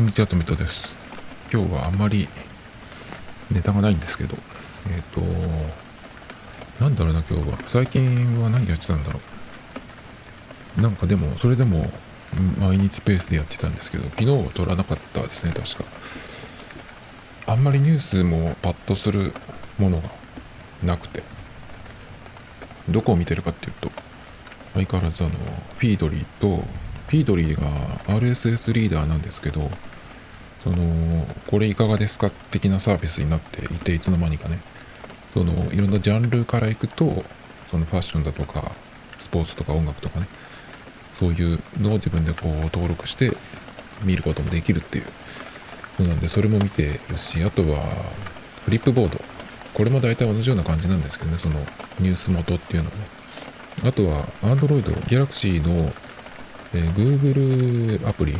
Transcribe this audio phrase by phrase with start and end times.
[0.00, 0.96] こんにちは、とみとです。
[1.52, 2.26] 今日はあまり
[3.50, 4.34] ネタがないんですけど、
[4.88, 5.20] えっ、ー、と、
[6.82, 7.58] なんだろうな、今日は。
[7.66, 9.20] 最近は何やってたんだろ
[10.78, 10.80] う。
[10.80, 11.92] なんかでも、それでも、
[12.58, 15.84] 毎日ペースでやってたんですけど、昨日は撮らなかったですね、確か。
[17.48, 19.34] あんまりニュースもパッとする
[19.76, 20.08] ものが
[20.82, 21.22] なくて、
[22.88, 23.92] どこを見てるかっていうと、
[24.72, 25.34] 相変わらずあの、
[25.76, 26.64] フィードリーと、
[27.08, 29.70] ピードリーが RSS リーダーなんですけど、
[30.62, 34.58] その、これいかがですか的なサービスになっていて、いつの間にかね、
[35.32, 37.24] その、いろんなジャンルからいくと、
[37.70, 38.72] そのファッションだとか、
[39.18, 40.26] スポーツとか音楽とかね、
[41.12, 43.32] そういうのを自分でこう登録して
[44.02, 47.84] 見ることもできるっていうのなんで、それも見てるし、あとは、
[48.64, 49.20] フリップボード。
[49.72, 51.60] これも大体同じような感じなんですけどね、その
[52.00, 53.02] ニュース元っていうのはね。
[53.84, 55.92] あとは、Android、Galaxy の
[56.72, 58.38] えー、Google アプリ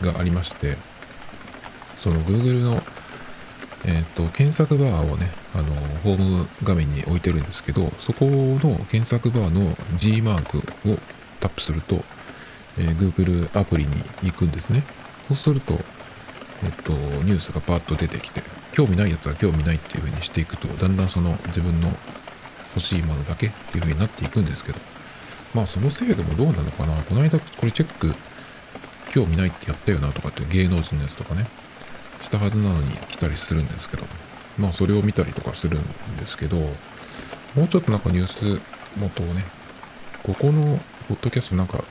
[0.00, 0.76] がありまして、
[2.06, 2.80] その Google の、
[3.84, 5.64] え、ー、と、検索バーをね、あの、
[6.04, 10.98] ホーム画面に置いてるんですけど、そこの検索バーの G マークを
[11.40, 12.04] タップすると、
[12.78, 13.90] えー、Google アプリに
[14.22, 14.84] 行くんですね。
[15.26, 15.80] そうすると、
[16.62, 18.40] えっと、ニュースがパーッと出てきて、
[18.70, 21.88] 興味ないやつは興味ないっていう風にしていくと、だんだんその自分の
[22.76, 24.78] 欲しいものだけっていう風になっていくんですけど、
[25.54, 26.94] まあその制度もどうなのかな？
[27.02, 28.14] この間これチェック
[29.10, 31.46] 興味ないってやったよなとかって芸能人のやつとかね、
[32.22, 34.04] したはずなのに来たりするんですけど、
[34.58, 38.60] まあそれを見たりとかするんですけど、もうちょっとなんかニュース
[38.96, 39.44] 元をね、
[40.22, 41.84] ここのポッドキャストなんか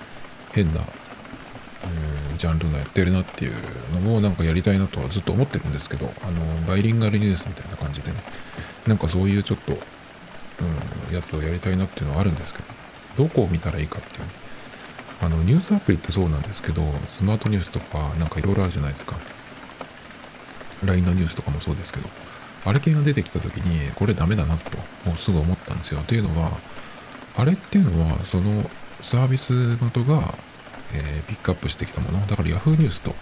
[0.52, 3.54] 変な、うん、ジャンルのやってるなっていう
[3.94, 8.18] のもなんかやりたいなとはずっと思ってるんですけど、あの、バイリンガルニュースみたいな感じでね、
[8.88, 12.60] なんかそういうちょっと、うん、やつをやりたいなっていうのはあるんですけ
[13.18, 14.30] ど、どこを見たらいいかっていうね、
[15.22, 19.18] あの、ニュースアプリってそうなんですけど、スマートニュースとかなんかいろいろあるじゃないですか。
[20.86, 22.10] LINE のニュースとかもそうですけど、
[22.66, 26.02] あれ系が出てきた時に、これダメだなと、もうすぐ思ったんですよ。
[26.02, 26.52] っていうのは、
[27.38, 28.70] あれっていうのは、その
[29.02, 30.36] サービス元が、
[30.94, 33.14] えー、ピックアップしてきたもの、だから Yahoo ニュースと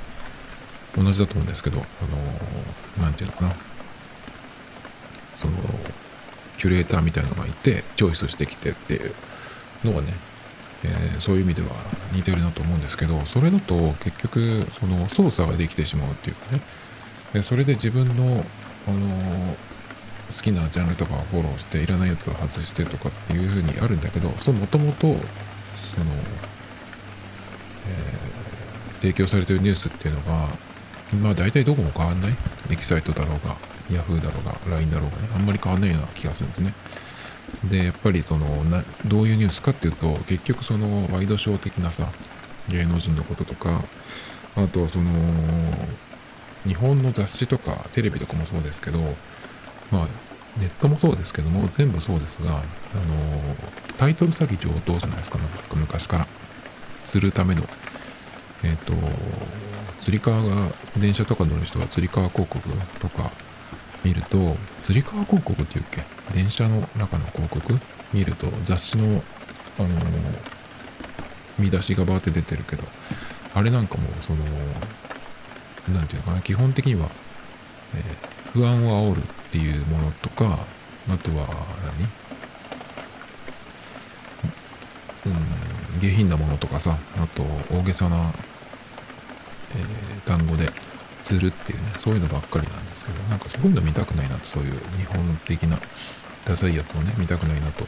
[0.98, 3.56] 同じだと思うんですけど、あのー、ていうのかな。
[5.36, 5.54] その、
[6.58, 9.14] キュレーターみたいなのがいて、チョイスしてきてっていう
[9.84, 10.14] のがね、
[10.84, 11.70] えー、そういう意味では
[12.12, 16.62] 似てるなと思うんですけどそれだと結局その操作ができてしまうっていうかね
[17.34, 18.46] でそれで自分の、
[18.88, 19.56] あのー、
[20.36, 30.48] 好きなジャンルとかをフォローしていらないやつを外してとかっていうふうにあるんだけどそのもともとその、えー、提供されてるニュースっていうのが
[31.22, 32.34] まあ大体どこも変わんない？
[32.72, 33.56] エキサイトだろうが
[33.90, 36.74] Yahoo だろうが LINE だろうがねあんまり変わんないような気がするんですね。
[37.66, 42.10] でやっぱりそのなどういうニュースかっていうと結局そのワイドショー的なさ
[42.70, 43.84] 芸能人のこととか
[44.56, 45.12] あとはその
[46.66, 49.00] 日本の雑誌とかテレビとかもそうですけど
[49.92, 50.08] まあ
[50.58, 52.64] ネットもそうですけども全部そうですがあの
[53.98, 55.44] タイトル詐欺上等じゃないですか、ね、
[55.76, 56.28] 昔から。
[57.06, 57.64] 釣るための。
[58.64, 58.94] えっ、ー、と
[60.00, 62.70] 釣り革が電車とか乗る人は釣り革広告
[63.00, 63.32] とか
[64.04, 66.04] 見ると、つり革広告っていうっけ？
[66.34, 67.80] 電車の中の広告？
[68.14, 69.24] 見ると雑誌の、
[69.80, 69.90] あの、
[71.58, 72.84] 見出しがバーって出てるけど、
[73.54, 74.44] あれなんかも、その、
[75.90, 77.10] なんていうのかな、基本的には、
[77.96, 80.60] えー、不安を煽るっていうものとか、
[81.10, 81.48] あとは
[85.26, 87.44] 何、うん、下品なものとかさ、あと
[87.76, 88.34] 大げさな、
[89.76, 90.72] えー、単語で、
[91.24, 95.80] 釣るっていうね、そういうのばっかりなんですけど、なんかそういうの見たくないなと、そういう日本的な
[96.46, 97.88] ダサいやつをね、見たくないなと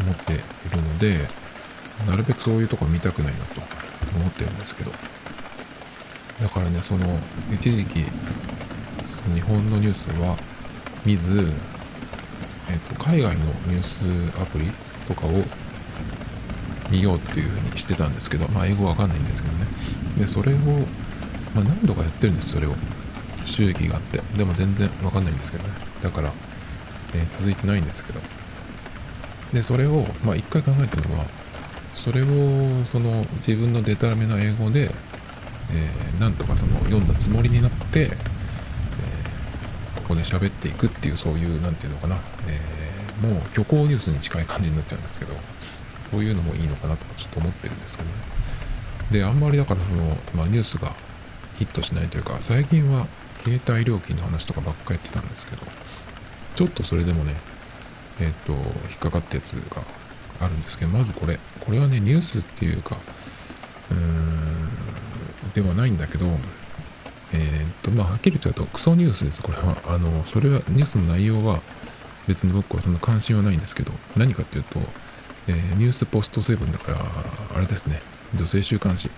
[0.00, 0.42] 思っている
[0.82, 1.28] ので、
[2.06, 3.60] なるべくそういうとこ見たくないなと
[4.16, 4.90] 思ってるんですけど、
[6.40, 7.18] だからね、その、
[7.52, 8.04] 一時期、
[9.06, 10.36] その日本のニュースは
[11.04, 11.52] 見ず、
[12.70, 14.70] えっ、と、海外のニュースアプリ
[15.06, 15.42] とかを
[16.90, 19.66] 見ようっていうふうにしてたんですけど、まあ、英語わかんないんですけどね。
[20.18, 20.56] で、それを
[21.54, 22.74] まあ、何度かやってるんですそれを。
[23.46, 24.20] 収益があって。
[24.36, 25.70] でも全然わかんないんですけどね。
[26.02, 26.32] だから、
[27.14, 28.20] えー、続いてないんですけど。
[29.52, 31.26] でそれをまあ一回考えたのは
[31.94, 34.90] それをその自分のデタラメな英語で、
[35.70, 35.90] え
[36.20, 42.16] なんとかその読んだつもりになって、えー、ここで喋っていくっていうそういう何て言うのかな、
[42.48, 45.34] えー、もう虚構ニュースに近い感じになっちゃうんですけど
[46.10, 48.14] そういうのもいいのかなとちょっと思ってるんですけどね
[49.10, 50.94] であんまりだからその、まあ、ニュースが
[51.58, 53.06] ヒットしないというか、最近は
[53.42, 55.62] 携帯料金の話とかばっかやってたんですけど、
[56.56, 57.34] ちょっとそれでもね、
[58.20, 59.82] えっ、ー、と、引っかかったやつが
[60.40, 61.38] あるんですけど、まずこれ。
[61.60, 62.96] これはね、ニュースっていうか、
[63.90, 64.53] うーん、
[65.54, 66.26] ではないんだけど、
[67.32, 69.76] えー、っと、まあ、はっきり言っちゃうと、クソニュースです、これは。
[69.86, 71.60] あの、それは、ニュースの内容は、
[72.26, 74.80] 別に僕はそんな関心はないんですけど、何かっていうと、
[75.48, 76.98] えー、ニュースポストセブンだから、
[77.56, 78.02] あれですね、
[78.34, 79.10] 女性週刊誌、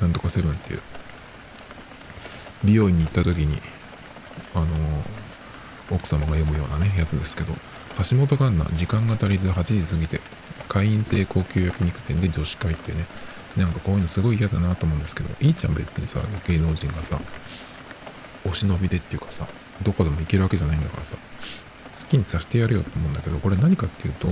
[0.00, 0.80] なんとかセブンっていう、
[2.64, 3.60] 美容院に行った時に、
[4.54, 4.66] あの、
[5.90, 7.54] 奥様が読むようなね、やつですけど、
[8.10, 10.20] 橋本環奈、時間が足りず8時過ぎて、
[10.68, 13.06] 会員制高級焼肉店で女子会っていうね、
[13.56, 17.20] なんかこういうのすごい嫌だなと思うんですけど、いいじゃん別にさ、芸能人がさ、
[18.48, 19.46] お忍びでっていうかさ、
[19.82, 21.16] どこでも行けるわけじゃないんだからさ、
[22.00, 24.28] 好きにさせてやるよと思うんだけど、これ何かっていうと、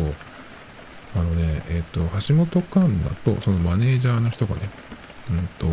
[1.17, 4.63] あのね、えっ、ー、と、橋本環奈とそのマネージャーの人がね、
[5.31, 5.67] うんと、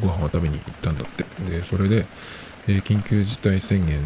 [0.00, 1.24] ご飯を食べに行ったんだって。
[1.48, 2.06] で、それで、
[2.68, 4.00] えー、緊急事態宣言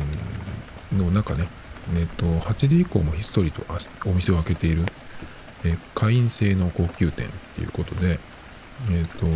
[0.93, 1.49] の中ね、
[1.95, 3.63] えっ、ー、と、8時以降もひっそりと
[4.07, 4.85] お店を開けている、
[5.65, 8.19] え、会員制の高級店っていうことで、
[8.91, 9.27] えっ、と、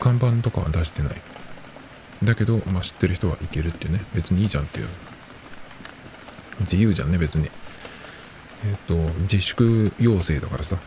[0.00, 1.20] 看板とかは出してない。
[2.22, 4.88] だけど、まあ、知ってる人は行けるっていうね、別にいいじゃんっていう。
[6.60, 7.50] 自由じゃんね、別に。
[8.64, 10.78] えっ、と、自粛要請だからさ、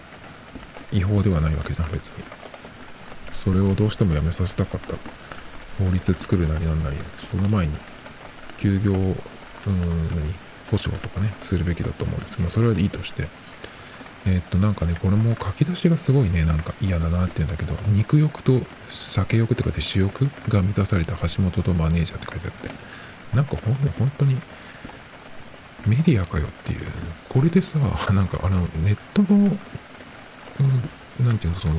[0.91, 2.23] 違法ではないわけじゃん、別に。
[3.29, 4.95] それをどうしてもやめさせたかった。
[5.83, 6.97] 法律作るなりなんなり、
[7.31, 7.73] その前に、
[8.57, 9.15] 休業、うん、
[10.09, 10.47] 何？
[10.71, 13.27] 保証とかね、するべきだと思うんですけど、それはいいとして、
[14.27, 18.59] えー、っと、なんかね、これも書き出しがすごいね、なんか嫌だなって言うんだけど、肉欲と
[18.89, 22.69] 酒欲ってかで主欲が満たされた橋本とマネージャーって書いてあって、
[23.35, 24.35] なんかほん本当に
[25.85, 26.81] メディアかよっていう、
[27.29, 27.79] これでさ、
[28.13, 29.37] なんかあの、ネットの、
[31.19, 31.75] うん、ていうの、その、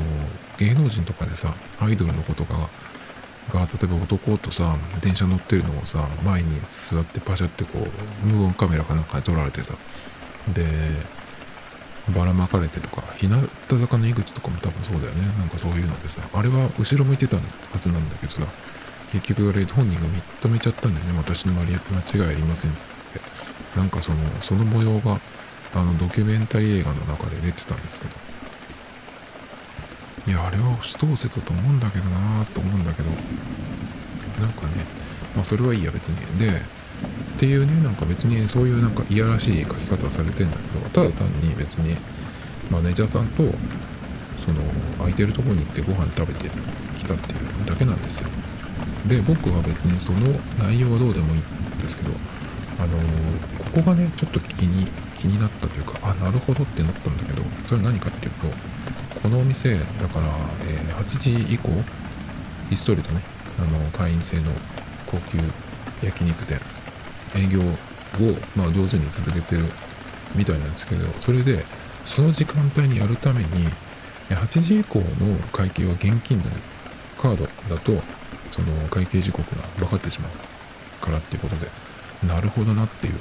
[0.57, 2.57] 芸能人とかでさ、アイドルのことが、
[3.53, 7.87] が、例えば男とさ、電車乗ってるのをさ、前に座ってパシャってこ
[8.25, 9.75] う、無言カメラかなんかで撮られてさ、
[10.55, 10.65] で、
[12.13, 15.27] ばらまかれてとか、日向坂の井口とかも多分そうだよね。
[15.39, 17.43] なんかそういうのでさ、あれは後ろ向いてたは
[17.81, 18.43] ずなんだけどさ、
[19.13, 21.13] 結局あれ本人が認めちゃったんだよね。
[21.17, 22.79] 私の間違いありませんって。
[23.77, 25.21] なんかその、その模様が、
[25.75, 28.13] あの、ドキュメンタリー映画の中で出てたんですけど、
[30.27, 33.11] いや、あれは押し通せたと思うんだけどなと思うんだけど、
[34.41, 34.85] なんかね、
[35.35, 36.39] まあそれはいいや別に。
[36.39, 36.61] で、
[37.39, 41.97] っていうねなんか別にそういうなんかいやらしい書き方されてんだけどただ単に別に
[42.69, 43.45] マネージャーさんと
[44.45, 44.61] その
[44.99, 46.51] 空いてるとこに行ってご飯食べて
[46.97, 48.29] きたっていうだけなんですよ。
[49.07, 52.11] で僕は別にその内容はどうでもいいんですけど
[52.81, 52.99] あの、
[53.73, 60.27] ここがねちょっと気に気になったというかあなるほどってなったんだけどそれ何かっていうとこのお店だから、
[60.67, 61.71] えー、8時以降
[62.69, 63.23] ひっそりとね
[63.61, 64.51] あの会員制の
[65.07, 65.39] 高級
[66.03, 66.61] 焼肉店
[67.37, 67.65] 営業を、
[68.57, 69.65] まあ、上手に続けてる
[70.35, 71.65] みたいなんですけどそれで
[72.05, 73.69] その時間帯にやるために
[74.31, 76.57] 8時以降の会計は現金で、ね、
[77.19, 77.45] カード
[77.75, 77.93] だと
[78.51, 81.69] その会計時刻が分かってしまうからっていうことで
[82.27, 83.15] なるほどなっていう、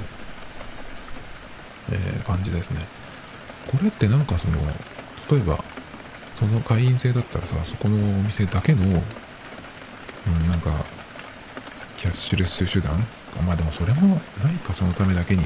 [1.92, 2.80] えー、感じですね。
[3.68, 4.58] これってなんかその
[5.30, 5.64] 例えば
[6.40, 10.86] その会員制だったらさそこのお店だけの、うん、なんか
[11.98, 13.06] キャッシュレス手段
[13.46, 15.44] まあでもそれもないかそのためだけに。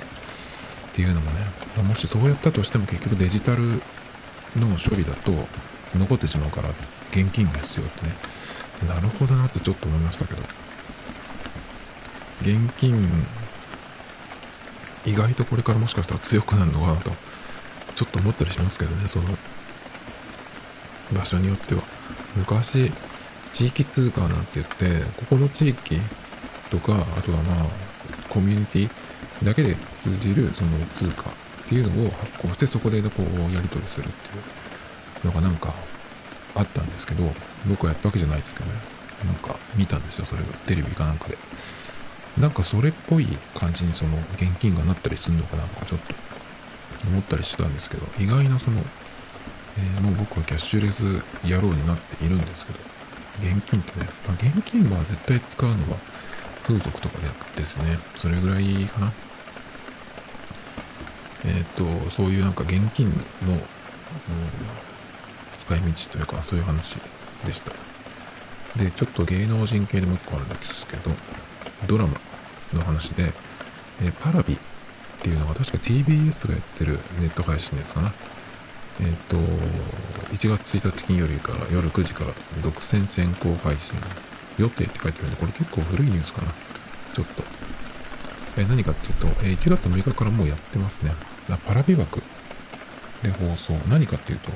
[0.92, 1.38] っていうのもね、
[1.78, 3.64] まもしそうやったとしても結局デジタル
[4.58, 5.32] の処理だと
[5.96, 6.70] 残ってしまうから
[7.12, 8.14] 現金が必要ってね、
[8.90, 10.42] なるほどなってちょっと思いましたけど、
[12.42, 13.10] 現金
[15.06, 17.12] 意外とこれからもしかしたら強くなるのかなと
[17.96, 19.38] ちょっと思ったりしますけどね、その
[21.14, 21.84] 場所によっては。
[22.36, 22.92] 昔、
[23.54, 26.02] 地域通貨なんて言って、ここの地域
[26.72, 27.66] とか、あとはまあ、
[28.30, 28.90] コミュニティ
[29.44, 31.34] だけで通じるその通貨っ
[31.68, 34.40] ていうのを発行して、そこでこうやり取りするってい
[35.24, 35.74] うのがなんか
[36.56, 37.24] あったんですけど、
[37.68, 38.80] 僕はやったわけじゃないですけどね。
[39.26, 40.46] なんか見たんですよ、それを。
[40.66, 41.38] テレビかなんかで。
[42.40, 46.16] なんかそれっぽい感じにその現金がなったりするのかなんかちょっと
[47.08, 48.82] 思ったりしたんですけど、意外なその、
[49.78, 51.02] えー、もう僕はキャッシュレス
[51.46, 52.80] 野郎になっているんですけど、
[53.40, 55.98] 現金ってね、まあ、現金は絶対使うのは
[56.64, 59.12] 風俗とかでですね、それぐらいかな。
[61.46, 63.60] えっ、と、そういうなんか現金の、うん、
[65.58, 66.98] 使い道というか、そういう話
[67.46, 67.72] でした。
[68.78, 71.12] で、ちょっと芸能人系でもう一個あるんですけど、
[71.88, 72.14] ドラマ
[72.74, 73.34] の話で、
[74.04, 74.58] えパラビっ
[75.22, 78.14] ていうのが確か TBS がやってるネット配信のやつかな。
[79.00, 79.38] えっ、ー、と、
[80.34, 83.96] 1月1日金曜日から夜9時から独占先行配信
[84.62, 86.52] 予定って書いてあるんで、これ結構古いニュースかな。
[87.14, 87.44] ちょっと。
[88.58, 91.14] え何かっていうと、え1月6日からもうやってますね。
[91.68, 92.22] パラビ枠
[93.24, 93.74] で放送。
[93.90, 94.52] 何かっていうと、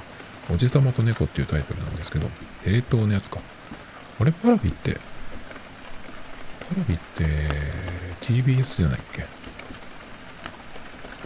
[0.53, 2.29] おじさまと猫っていうタイトルなんですけど、
[2.63, 3.39] テレ東のやつか。
[4.19, 7.25] あれパラビってパラビって
[8.21, 9.25] TBS じゃないっけ？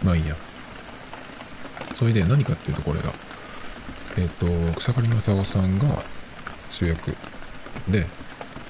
[0.03, 0.35] まあいいや
[1.95, 3.13] それで何かっていうとこれが
[4.17, 6.01] えっ、ー、と草刈正雄さんが
[6.71, 7.15] 主役
[7.87, 8.07] で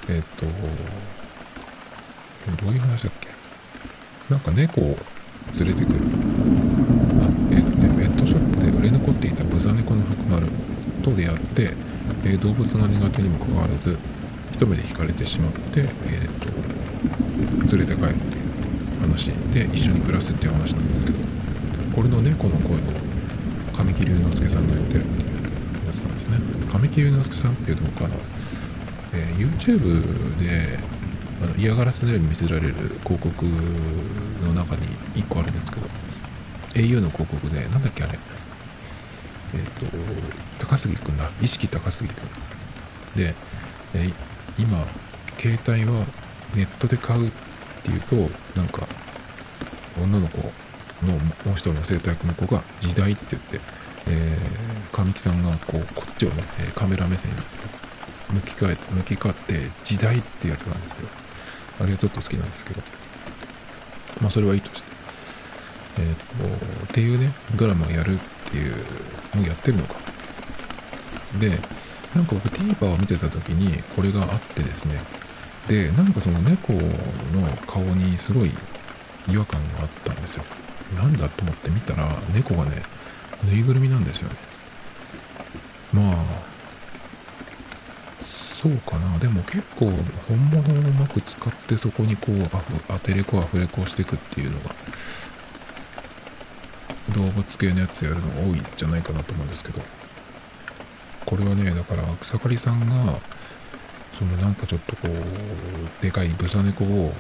[0.10, 0.46] えっ、ー、と
[2.66, 3.30] どういう話だっけ？
[4.34, 4.98] なんか猫を
[5.58, 6.00] 連れてくる。
[7.22, 10.48] あえっ、ー、とねペットショップで売れ残っていたブザネコの福丸
[11.04, 11.74] と出会って、
[12.26, 13.98] え動物が苦手にもかかわらず
[14.52, 18.42] 一目で惹かれてしまって、えーと、連れて帰るってい
[18.98, 21.20] う話で一緒に暮らすっていう話なんですけど
[21.96, 22.80] これの猫の声を
[23.76, 25.26] 神木隆之介さんがやってるってい
[25.84, 26.38] うやつなんですね。
[26.72, 28.16] 神木隆之介さんっていうのかな、
[29.40, 30.78] YouTube で
[31.42, 33.46] あの嫌がらせのように見せられる広告
[34.46, 35.88] の中に1個あるんですけど
[36.76, 38.20] au の広告でなんだっけあれ。
[39.54, 39.98] えっ、ー、と
[40.60, 41.30] 高杉君だ。
[41.42, 42.26] 意識高杉君。
[43.16, 43.34] で、
[43.96, 44.12] え、
[44.60, 44.86] 今
[45.40, 46.06] 携帯は
[46.56, 47.32] ネットで買うっ
[47.84, 48.16] ていうと
[48.60, 48.88] なんか
[49.98, 50.38] 女の子
[51.06, 53.60] のもう一人の生徒役の子が時代って言って、
[54.08, 56.44] えー、神木さんがこうこっちをね
[56.76, 57.38] カメラ目線に
[58.32, 61.10] 向き替え向き変わって時代ってやつなんですけど
[61.82, 62.82] あれはちょっと好きなんですけど。
[64.22, 64.90] まあそれはいいとして。
[65.98, 68.18] えっ、とっていうねドラマをやるっ
[68.52, 68.74] ていう
[69.36, 69.96] のをやってるのか。
[71.40, 71.50] で
[72.16, 75.00] なんか僕 TVer を見てた時にこれがあってですね。
[75.68, 76.82] でなんかその猫の
[77.68, 78.52] 顔にすごい
[79.28, 80.44] 違和感があったんですよ。
[80.96, 82.82] なんだと思って見たら猫がね
[83.44, 84.36] ぬいぐるみなんですよね。
[85.94, 86.49] まあ
[88.62, 89.18] そうかな。
[89.20, 89.86] でも結構
[90.28, 94.76] 本物をうまく使ってそこにこうアテレコアフレコしていくっていうのが
[97.16, 99.82] 動物系のやつやるの多いんじゃないかなと思うんですけど。
[101.26, 103.20] これはねだから草刈さんが
[104.18, 107.14] そのなんかちょっとこうでかいブサ猫を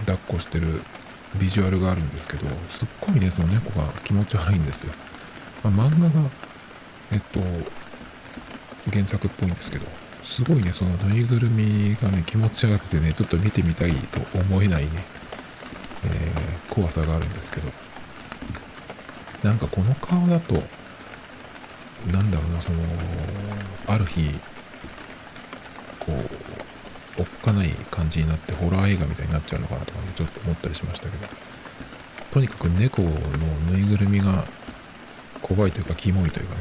[0.00, 0.82] 抱っこしてる
[1.40, 4.92] ビジュアルがあるんですけどすっごいねその猫が気持ち悪いんですよ、
[5.64, 6.28] まあ、漫画が
[7.12, 7.40] えっと
[8.92, 10.05] 原作っぽいんですけど。
[10.26, 14.90] すごいねそのぬいぐるみがね気持ち悪くてねちょっと見てみたいと思えないね、
[16.04, 17.70] えー、怖さがあるんですけど。
[19.42, 20.54] なんかこの顔だと
[22.10, 22.78] なんだろうなその
[23.86, 24.32] ある日
[26.00, 26.12] こ
[27.18, 31.26] うおっかない感じになってホラー映画みたいになっちゃうのかなとかねちょっと思ったりしましたけど。
[32.32, 33.10] とにかく猫の
[33.70, 34.44] ぬいぐるみが
[35.40, 36.60] 怖いというかキモいというかね。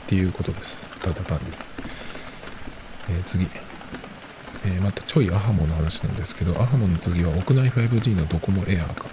[0.00, 0.88] っていうことです。
[1.00, 1.44] ただ単に、
[3.18, 3.44] え、次、
[4.64, 9.06] えー、またちょいアハモの話なんですけどアハモの次は屋内 5G のドコモエアーか、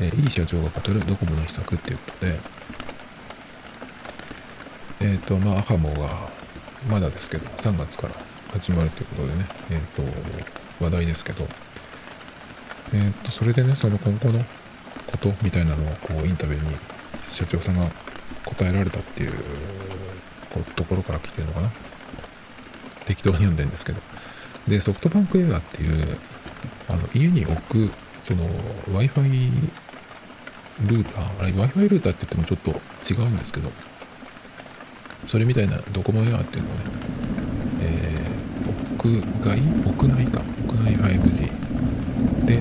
[0.00, 2.64] えー、いい社長が語るドコモの秘策っていうことで。
[5.04, 6.30] えっ、ー、と、まあ、アハモが、
[6.88, 8.14] まだですけど、3月から
[8.52, 9.80] 始まるということでね、えっ、
[10.78, 11.46] と、話題ですけど、
[12.94, 14.42] えっ、と、それでね、その今後の
[15.06, 16.76] ことみたいなのを、こう、インタビューに
[17.26, 17.90] 社長さんが
[18.46, 19.34] 答えられたっていう
[20.74, 21.70] ところから来てるのかな。
[23.06, 24.00] 適当に読んでるんですけど。
[24.68, 26.18] で、ソフトバンクエアっていう、
[26.88, 27.90] あの、家に置く、
[28.22, 28.48] その、
[28.90, 29.50] Wi-Fi
[30.86, 33.70] ルーター、あれ、Wi-Fi ルーターって言ってもちょっと違うんですけど、
[35.26, 36.80] それみたいなドコモエアっていうのをね、
[37.82, 39.58] えー、屋外？
[39.58, 42.54] 屋内か屋内 5G で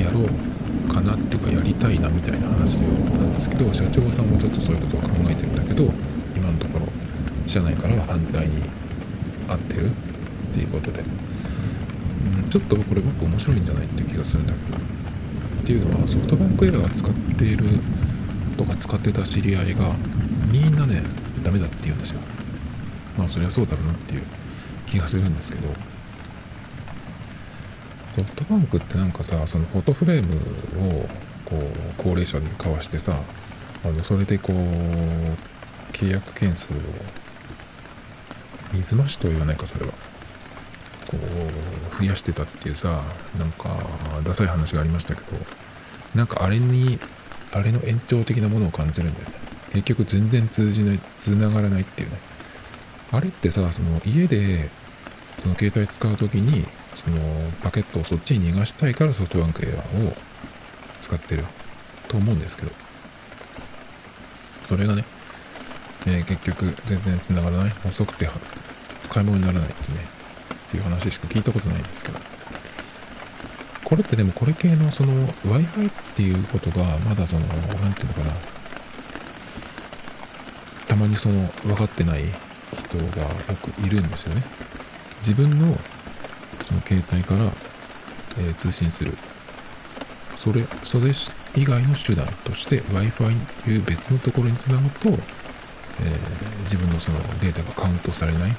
[0.00, 2.88] やろうかなっていうかやりたいなみたいな話な
[3.24, 5.84] んですけど社長さんもちょっとそういうことを考えてるんだけど
[6.36, 6.86] 今のところ
[7.46, 8.62] 社内からは反対に
[9.48, 9.92] 合ってるっ
[10.54, 14.78] ていうことで、うん、ちょっとこれ僕面白いんじゃないって気がするんだけど。
[14.78, 17.66] っていうのはソフトバンクエアが使っている
[18.56, 19.94] とか使ってた知り合いが
[20.50, 21.02] みんなね
[21.42, 22.20] ダメだって言うんですよ。
[23.18, 24.22] まあそりゃそうだろうなっていう
[24.86, 25.68] 気がするんですけど。
[28.18, 30.36] ソフトバンクってなんかさそのフォトフレーム
[30.98, 31.08] を
[31.44, 31.62] こう
[31.96, 33.20] 高齢者に交わしてさ
[33.84, 34.56] あのそれでこう
[35.92, 36.76] 契約件数を
[38.72, 39.92] 水増しとは言わないかそれは。
[41.10, 43.02] こう増やしてたっていうさ
[43.38, 43.70] なんか
[44.24, 45.38] ダサい話がありましたけど
[46.14, 46.98] なんかあれに
[47.52, 49.34] あれの延長的なものを感じるんだよね。
[49.72, 52.18] 結局全然通じない、繋がらないっていうね。
[53.12, 54.68] あれってさ、その家で、
[55.40, 57.18] その携帯使う時に、その
[57.62, 60.14] パケットをそっちに逃がしたいからソフトバンクエアを
[61.00, 61.44] 使ってる
[62.08, 62.72] と思うんですけど、
[64.62, 65.04] それがね、
[66.06, 68.28] えー、結局全然繋がらない、遅くて
[69.02, 69.98] 使い物にならないってね、
[70.68, 72.18] っていう話しか聞いたことないんですけど、
[73.84, 78.32] これってでもこれ系のその Wi-Fi っていうことがまだその、なんていうのかな、
[80.86, 82.24] たまにその分かってない
[82.78, 83.28] 人がよ
[83.62, 84.42] くいるんですよね。
[85.20, 85.76] 自分の
[86.66, 87.50] その携帯から、
[88.38, 89.16] えー、通信する。
[90.36, 91.10] それそれ
[91.56, 95.18] 以外の手段として Wi-Fi という別のところにつなぐと、
[96.04, 96.18] え、
[96.64, 98.54] 自分のそのデータがカウントされないっ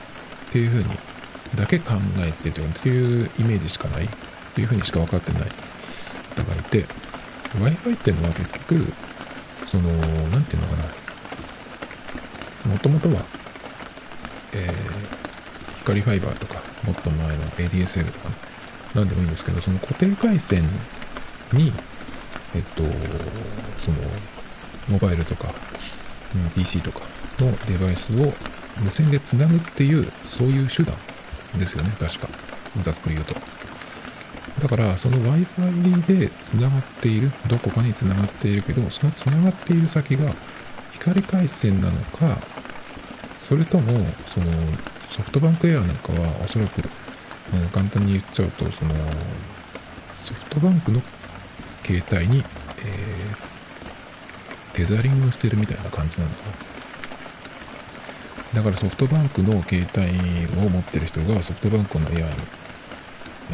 [0.51, 0.85] ていうふうに
[1.55, 4.09] だけ考えてるっていうイメージしかないっ
[4.53, 5.49] ていうふうにしか分かってない。
[6.43, 6.85] 方がいて
[7.55, 8.93] Wi-Fi っていうのは結局
[9.67, 9.89] その
[10.29, 10.99] 何て言うのかな。
[12.71, 13.25] もともとは、
[14.53, 18.35] えー、光ファイバーとかもっと前の ADSL とかね
[18.93, 20.63] 何でもいいんですけどその固定回線
[21.53, 21.71] に
[22.53, 22.83] えっと
[23.79, 23.97] その
[24.89, 25.53] モバイルとか、
[26.55, 27.01] PC とか
[27.39, 28.33] のデバイスを
[28.79, 30.95] 無線でつなぐっていうそういう手段
[31.57, 31.91] ですよね。
[31.99, 32.27] 確か。
[32.81, 33.35] ざっくり言うと。
[34.61, 37.31] だからその Wi-Fi でつながっている。
[37.47, 40.33] どこかにつながっているけどそのつながっている先が
[40.93, 42.37] 光回線なのか
[43.39, 44.47] それともその
[45.09, 46.81] ソフトバンクエアなんかはおそらく、
[47.53, 48.91] うん、簡単に言っちゃうとその
[50.13, 51.01] ソフトバンクの
[51.83, 53.48] 携帯に、えー、
[54.79, 56.53] テザリングをしてるみたいな感じなのかな。
[58.53, 62.27] だからソフトバンクの携帯を持ってる人がソフトバンクのエア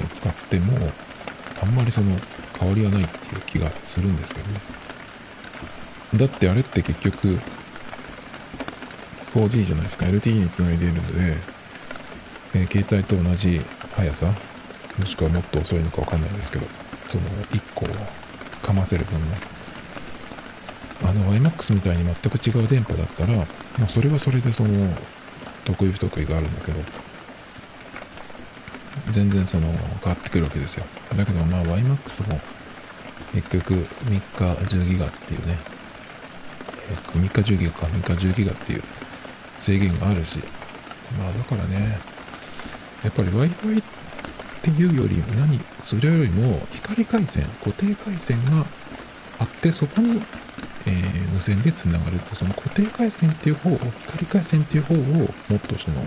[0.01, 0.91] に使っても
[1.62, 2.15] あんまりその
[2.60, 4.60] 変わりはないっていう気がするんですけどね。
[6.15, 7.39] だってあれって結局
[9.34, 10.05] 4G じゃないですか。
[10.05, 11.38] LTE につないでいるので、
[12.53, 13.60] え、携帯と同じ
[13.96, 14.32] 速さ
[15.00, 16.65] もしくはもっと遅いのかわかんないですけど
[17.08, 17.89] その1個を
[18.62, 19.55] かませる分ね
[21.04, 23.44] あの iMAX みたいに全く違う電波だったら、ま
[23.84, 24.94] あ、それはそれでその
[25.66, 26.78] 得意不得意があるんだけど
[29.12, 30.86] 全然その変わってくるわけですよ。
[31.16, 32.40] だけどまあ YMAX も
[33.34, 34.22] 結局3日
[34.78, 35.58] 10ギガっていうね
[37.14, 38.84] 3日10ギガか3日10ギガっていう
[39.60, 40.40] 制限があるし
[41.18, 42.00] まあだからね
[43.03, 43.84] やっぱり Wi-Fi っ
[44.62, 48.66] ていうより何それよりも光回線固定回線が
[49.40, 50.22] あってそこに
[50.88, 56.06] えー、無線でつながると、その固定回線っていう方を、光回線っていう方をもっとその、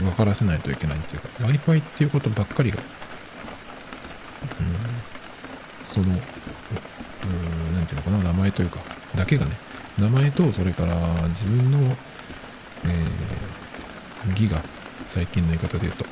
[0.00, 1.28] 分からせないといけないっていうか、
[1.72, 2.80] Wi-Fi っていうことばっかりが、う
[4.62, 4.66] ん、
[5.86, 8.80] その、うん、なんていうのかな、名前というか、
[9.16, 9.52] だけがね、
[9.98, 10.94] 名前と、それから
[11.28, 11.96] 自分の、
[12.84, 14.62] えー、ギガ、
[15.06, 16.04] 最近の言い方で言うと、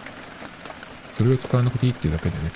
[1.12, 2.50] それを使わなくていいっていうだけでね、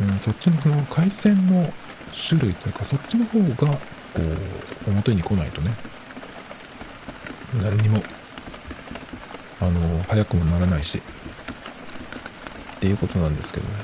[0.00, 1.72] うん、そっちのその回線の
[2.12, 3.76] 種類というかそっちの方がこ
[4.86, 5.74] う表に来ないとね。
[7.62, 8.02] 何にも
[9.60, 10.98] あの早くもならないし。
[10.98, 13.74] っていうことなんですけどね。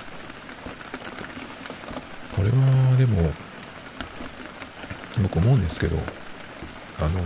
[2.35, 3.31] これはでも
[5.23, 5.97] 僕思うんですけど
[7.01, 7.21] あの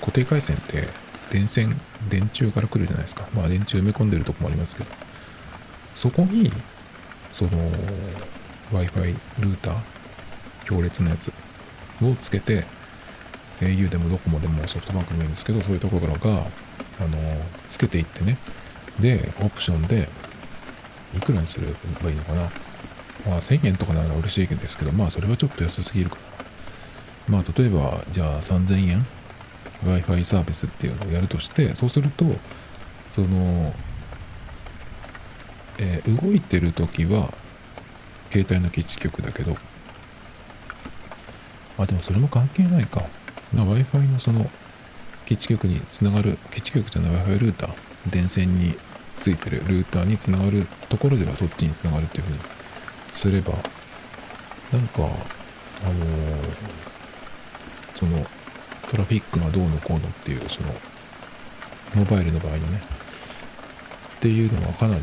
[0.00, 0.88] 固定回線って
[1.30, 3.28] 電線電柱から来るじゃないですか。
[3.34, 4.90] まあ電柱埋め込んでるとこもありますけど。
[5.96, 6.50] そこに
[7.34, 7.50] その
[8.72, 9.76] Wi-Fi ルーター
[10.70, 11.32] 強烈なやつ
[12.02, 12.64] をつけて
[13.60, 16.46] au でもドコモでもソフトバンクでもいいんですけどそういうところが
[17.00, 17.18] あの
[17.68, 18.38] つけていってね。
[19.00, 20.08] でオプションで
[21.16, 21.66] いくらにすれ
[22.02, 22.42] ばいいのかな。
[23.26, 26.16] まあ1000円とかなら嬉しいですけどまあそれはちょっと安すぎるか
[27.28, 27.38] な。
[27.38, 29.06] まあ例えばじゃあ3000円
[29.84, 32.24] Wi-Fi サービスっていうのをやるとしてそうすると
[33.12, 33.74] その、
[35.78, 37.32] えー、動いてる時は
[38.30, 39.56] 携帯の基地局だけど
[41.84, 43.02] あ、でもそれも関係ないか。
[43.54, 44.50] まあ、Wi-Fi のその
[45.26, 47.70] 基地局につながる、基地局じゃない Wi-Fi ルーター、
[48.10, 48.76] 電線に
[49.16, 52.38] ついてるルーターにつながるところではそっちにつながるっていうふうに
[53.12, 53.52] すれば、
[54.72, 56.48] なんか、あのー、
[57.94, 58.24] その
[58.88, 60.74] トラフィックがどうのこうのっていう、その、
[61.94, 62.80] モバイルの場合のね、
[64.16, 65.02] っていうのはかなり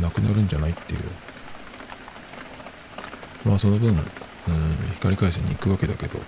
[0.00, 1.00] なくなるんじゃないっていう。
[3.44, 3.96] まあその分、
[4.94, 6.20] 光回線に行くわけだけど、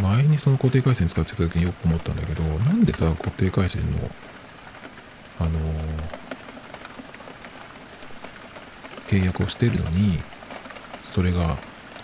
[0.00, 4.10] 前にその固定回線使ってた時によく思ったんだけど、なんでさ、固定回線の、
[5.40, 5.52] あのー、
[9.08, 10.18] 契約をしてるのに、
[11.14, 11.56] それが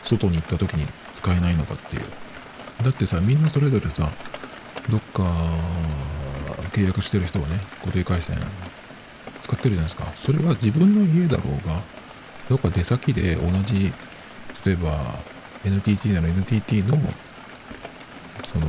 [0.02, 2.02] 外に行った時に使えないのかっていう。
[2.82, 4.10] だってさ、みんなそれぞれさ、
[4.90, 5.22] どっか
[6.72, 8.36] 契約してる人はね、固定回線
[9.40, 10.12] 使ってるじゃないですか。
[10.16, 11.80] それは自分の家だろうが、
[12.48, 13.92] どっか出先で同じ
[14.64, 14.98] 例えば
[15.64, 16.98] NTT なら NTT の
[18.42, 18.66] その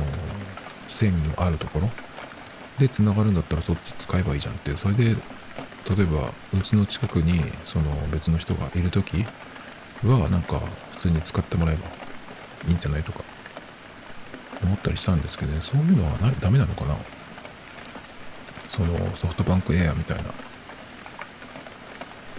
[0.88, 1.90] 線のあるところ
[2.78, 4.76] で繋がるんだったらそっち使えばいいじゃんって。
[4.76, 9.24] それで例えばうちの近くにその別の人がいる時
[10.04, 10.60] はなんか
[10.92, 11.86] 普通に使ってもらえば
[12.68, 13.20] いいんじゃないとか
[14.64, 15.60] 思ったりしたんですけどね。
[15.62, 16.96] そういうのはなダメなのかな？
[18.68, 20.24] そのソフトバンクエアみたいな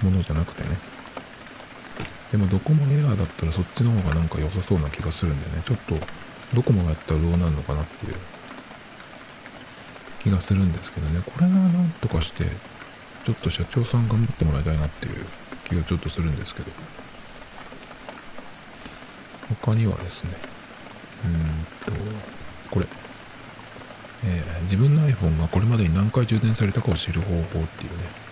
[0.04, 0.78] ものじゃなくてね。
[2.32, 5.64] でもドコモエアーだったらそっちの方がなんか良さそうな気がするんでね。
[5.66, 5.96] ちょっと
[6.54, 8.16] ドコモがやったらどうなるのかなっていう。
[10.20, 11.22] 気がするんですけどね。
[11.26, 12.44] これがなんとかして
[13.24, 15.26] ちょっと社長さん頑張ってもらいたいなっていう
[15.64, 16.72] 気がちょっとするんですけど。
[19.64, 20.32] 他にはですね
[21.26, 22.02] うんと
[22.70, 22.88] これ、
[24.26, 28.27] えー、自分の iPhone がこれまでに何回充電されたかを知る方法っていうね。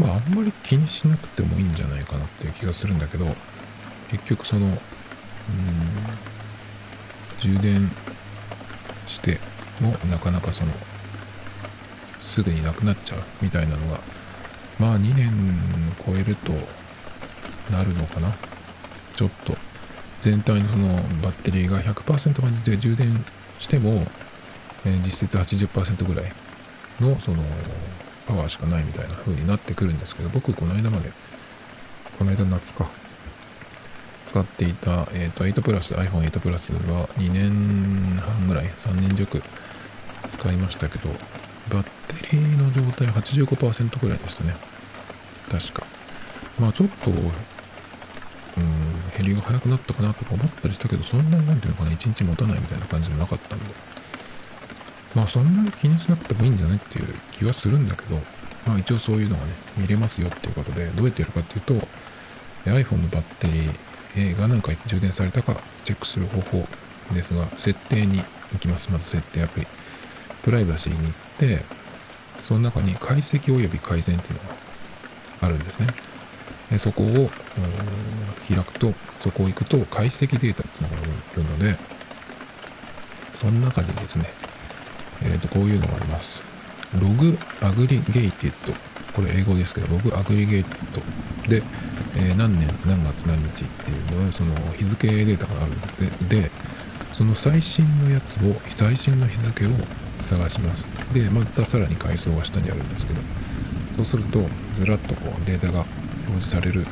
[0.00, 3.26] まああんまり気にしなくてもいいんじゃないかなっていう気がするんだけど
[4.08, 4.74] 結局そのうん
[7.38, 7.90] 充電
[9.06, 9.38] して
[9.80, 10.72] もなかなかその
[12.18, 14.00] すぐになくなっちゃうみたいなのが
[14.78, 15.30] まあ2年
[16.06, 16.52] 超えると
[17.70, 18.34] なるのかな。
[19.20, 19.54] ちょっと
[20.22, 23.22] 全体のそのバッテリーが100%までで充電
[23.58, 24.06] しても、
[24.86, 26.32] えー、実質80%ぐらい
[27.00, 27.42] のその
[28.30, 31.10] パワーしかないみたいな風になってくるんですけど僕この間まで
[32.16, 32.88] この間夏か
[34.24, 39.42] 使っていた、えーと、8プラス iPhone8 プラスは2年半ぐらい3年弱
[40.28, 41.08] 使いましたけど
[41.70, 44.54] バッテリーの状態85%ぐらいでしたね。
[45.50, 45.86] 確か。
[46.58, 47.18] まあちょっとうん
[49.16, 53.64] 減りが早くなったかなとか思ったりしたけどそんなになんていうのかな1日持たないみたいな感じもなかったんで。
[55.14, 58.16] まあそんなに気にしなくてもいいんじゃないっていう気はするんだけど
[58.66, 61.74] まあ一応そういうのがね見れますよっていうことでどうやってやるかっていうと
[62.64, 66.66] iPhone のバッテリーが何回充電されたかチェックする方法
[67.14, 68.90] ですが設定に行きます。
[68.90, 69.66] まず設定アプリ。
[70.42, 71.64] プライバシーに行って
[72.42, 74.56] その中に解析及び改善っていうのが
[75.42, 75.86] あるんですね。
[76.70, 77.30] でそこを
[78.48, 81.76] 開くとそこを行くと解析データっていうのがあるので
[83.34, 84.30] その中にですね、
[85.22, 86.42] えー、とこういうのがあります。
[86.94, 88.72] log aggregated。
[89.14, 91.48] これ英語ですけど log aggregated。
[91.48, 91.62] で、
[92.16, 96.50] えー、何年何月何日っていうのはその日付データがあるのでで
[97.14, 99.70] その最新のやつを最新の日付を
[100.20, 100.90] 探します。
[101.12, 103.20] でまたさらに階層が下にあるんですけど
[103.96, 104.40] そうすると
[104.74, 105.80] ずらっとこうデータが
[106.28, 106.86] 表示される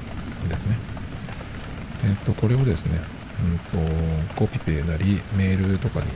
[0.45, 0.77] んですね。
[2.05, 3.01] えっ、と、これをですね、
[3.43, 6.07] うんと、コピペなりメールとかに、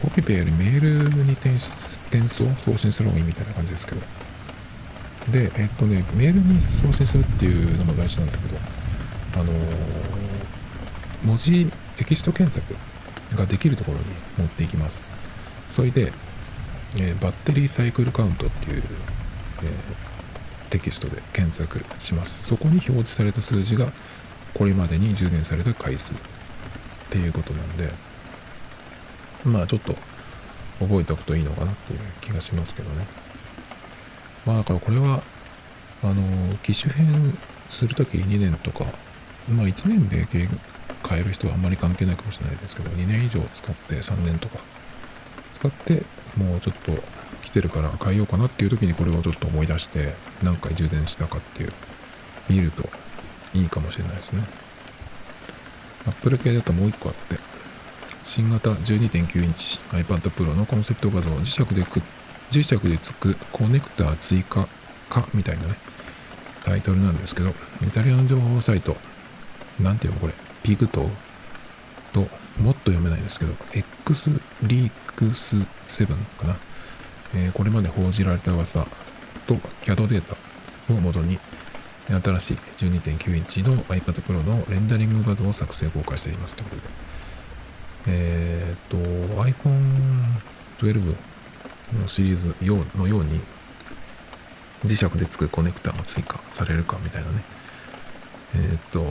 [0.00, 4.00] コピペよりメールに転送、送信する方がいいみたいな感じですけど。
[5.32, 8.58] で、えっ、とね、メールに送信するっていうのも大事なんだけど、
[9.34, 9.56] あのー、
[11.24, 12.74] 文字テキスト検索
[13.36, 14.04] ができるところに
[14.38, 15.02] 持っていきます。
[15.68, 16.12] それで、
[16.96, 18.82] えー、バッテリーサイクルカウントっていう、
[19.62, 20.08] えー
[20.68, 23.90] テキストで検索しますそこに表示された数字が
[24.54, 26.16] これまでに充電された回数っ
[27.10, 27.90] ていうことなんで
[29.44, 29.94] まあちょっと
[30.80, 33.06] 覚えておくといいのかなっていう気がしますけどね。
[34.46, 35.22] まあだからこれは
[36.02, 37.36] あの機種変
[37.68, 38.84] するとき2年とか
[39.48, 44.58] まあ1年で変える人はあんまり関係ないかもしれないですけど2年以上使って3年とか
[45.52, 46.04] 使って
[46.36, 47.02] もうちょっと
[47.42, 51.72] 来てるから変えようかなっていう時にこれをちょっと思い出して何回充電したかっていう
[52.48, 52.88] 見ると
[53.54, 54.42] いいかもしれないですね。
[56.06, 57.36] Apple 系だともう一個あって
[58.28, 62.02] 新型12.9インチ iPad Pro のコンセプト画像磁石でく
[62.50, 64.68] 磁石でつくコネクター追加
[65.08, 65.76] かみたいなね
[66.62, 68.98] タイトルなんですけどイタリアの情報サイト
[69.80, 71.08] なんていうのこれピグト
[72.12, 72.20] と
[72.60, 74.30] もっと読めないですけど X
[74.62, 75.56] リークス
[75.88, 76.56] 7かな。
[77.34, 78.86] えー、これまで報じられた噂
[79.46, 80.36] と CAD データ
[80.92, 81.38] をもとに
[82.08, 86.54] 新しい12.9インチの iPad Pro のレンダリング画像を作成公開しています。
[86.54, 87.07] ということで。
[88.06, 90.22] えっ、と iPhone
[90.78, 91.16] 12
[92.00, 92.54] のシリーズ
[92.96, 93.40] のように
[94.84, 97.42] 磁石でつくコネクタが追加されるかみたいなね。
[98.54, 99.02] えっ、と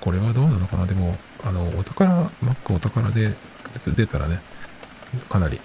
[0.00, 0.86] これはどうなのかな？
[0.86, 3.34] でもあのお宝 Mac お宝で
[3.86, 4.40] 出たらね
[5.28, 5.60] かなり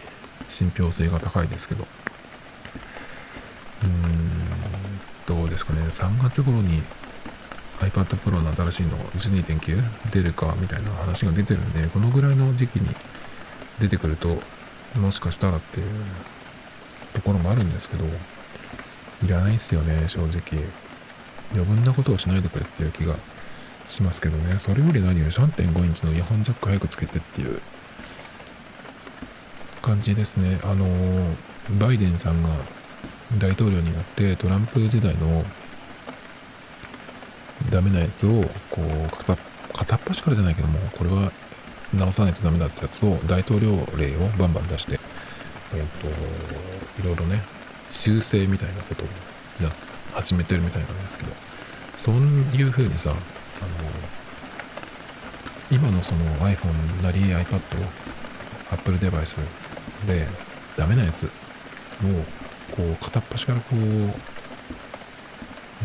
[0.49, 1.85] 信憑性が高いですけど。
[3.83, 4.33] うーん
[5.25, 6.83] どうですかね？3月頃に
[7.89, 12.87] iPad Pro の新しいの12.9出るかみたいな話が出てるんでこのぐらいの時期に
[13.79, 14.39] 出てくると
[14.99, 15.87] もしかしたらっていう
[17.13, 18.05] ところもあるんですけど
[19.23, 20.63] いらないっすよね正直。
[21.53, 23.15] 余分なことをしないでくれっていう気が
[23.87, 24.57] しますけどね。
[24.59, 27.61] それより何より3.5インチのイヤホンジャック早くつけてっていう。
[29.83, 30.59] 感じですね。
[30.63, 30.87] あの、
[31.79, 32.49] バイデンさんが
[33.37, 35.43] 大統領になってトランプ時代の
[37.73, 39.35] ダメなやつをこう片
[39.73, 41.31] 片っ端からじゃないけどもこれは
[41.91, 44.99] 直さないとダメだってやつを大統領令をバンバン出して
[45.73, 46.07] えっ、ー、と
[47.01, 47.41] いろいろね
[47.89, 49.07] 修正みたいなことを
[49.63, 49.71] や
[50.13, 51.31] 始めてるみたいなんですけど
[51.97, 53.19] そういうふうにさあの
[55.71, 57.59] 今のその iPhone なり iPad を
[58.71, 59.37] Apple デバイス
[60.05, 60.27] で
[60.77, 61.29] ダメなやつを
[62.75, 64.32] こう片っ端からこう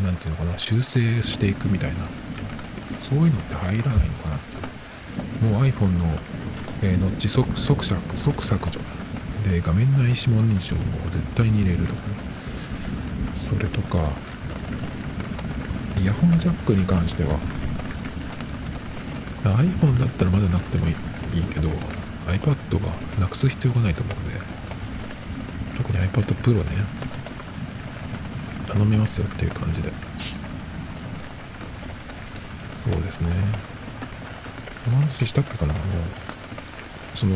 [0.03, 1.97] 何て言うのかな修正していくみたいな。
[2.99, 6.05] そういうのって入らないのかなってもう iPhone の、
[6.83, 8.79] えー、ノッチ即即削即削除
[9.49, 10.77] で画面内指紋認証を
[11.09, 12.15] 絶対に入れるとかね。
[13.35, 14.11] それとか
[15.99, 17.39] イヤホンジャックに関しては
[19.43, 20.95] iPhone だったらまだなくてもいい
[21.51, 21.69] けど
[22.27, 24.59] iPad がなくす必要がないと思うんで。
[25.77, 26.63] 特に iPad Pro ね。
[28.69, 29.91] 頼みますよっていう感じで。
[32.83, 33.29] そうですね。
[34.87, 35.73] お話ししたっけかな？
[35.73, 35.83] あの
[37.15, 37.35] その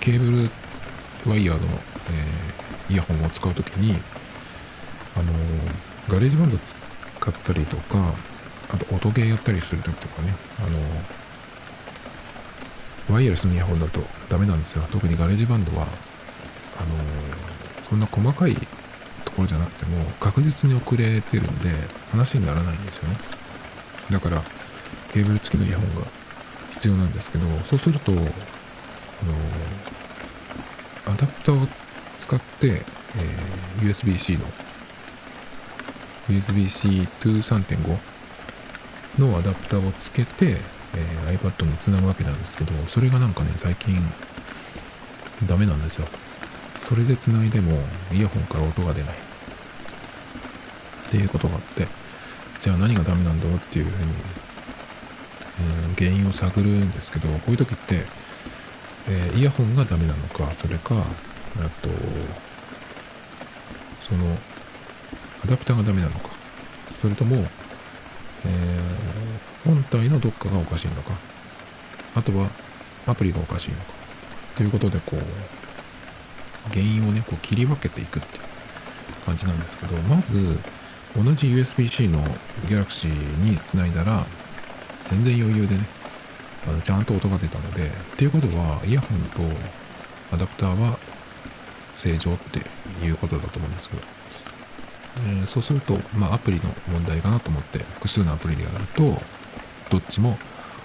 [0.00, 0.50] ケーブル
[1.30, 3.96] ワイヤードの、えー、イヤホンを使う時に
[5.16, 5.32] あの
[6.08, 6.76] ガレージバンド使
[7.30, 8.14] ったりとか
[8.70, 10.34] あと音ゲーやったりする時とかね。
[10.64, 10.78] あの
[13.10, 15.90] ワイヤレスのイヤホンだとダメなんですよ特にガレージバンドはあの
[17.90, 18.56] そんな細かい
[19.32, 21.70] ところじゃなくても確実に遅れてるんで
[22.10, 23.16] 話にならないんですよね。
[24.10, 24.42] だから
[25.12, 26.06] ケーブル付きのイヤホンが
[26.72, 28.22] 必要なんですけどそうするとあの
[31.06, 31.66] アダプターを
[32.18, 34.40] 使って、えー、USB-C の
[36.28, 37.98] USB-C to 3.5
[39.18, 40.58] のアダプターをつけて、
[40.94, 43.96] えー、iPad につなぐわけなんですけどそれがなんかね最近
[45.46, 46.06] ダメなんですよ。
[46.78, 47.78] それでつないでも
[48.12, 49.21] イヤホンから音が出ない。
[51.12, 51.86] っていうことがあって
[52.62, 54.12] じゃあ何がダメなんだろうっていうふうに、
[55.88, 58.06] うん、原因を探るんですけどこういう時って、
[59.10, 61.02] えー、イヤホンがダメなのかそれかあ
[61.82, 61.90] と
[64.02, 64.38] その
[65.44, 66.30] アダプターがダメなのか
[67.02, 71.12] それとも、えー、本体のどっかがおかしいのか
[72.14, 72.48] あとは
[73.06, 73.82] アプリがおかしいのか
[74.56, 78.44] ということでこう原因をねこう切り分けていくっていう
[79.26, 80.58] 感じなんですけどまず
[81.16, 82.24] 同じ USB-C の
[82.66, 83.08] Galaxy
[83.40, 84.24] につないだら
[85.06, 85.86] 全然余裕でね
[86.66, 89.40] あのちゃんと音が出たのでっていうことはイヤホンと
[90.32, 90.98] アダプターは
[91.94, 92.60] 正常って
[93.04, 94.02] いうことだと思うんですけど、
[95.26, 99.20] えー、そうすると、まあ、アプリの問題かなと思って複数のアプリでやると
[99.90, 100.38] どっちも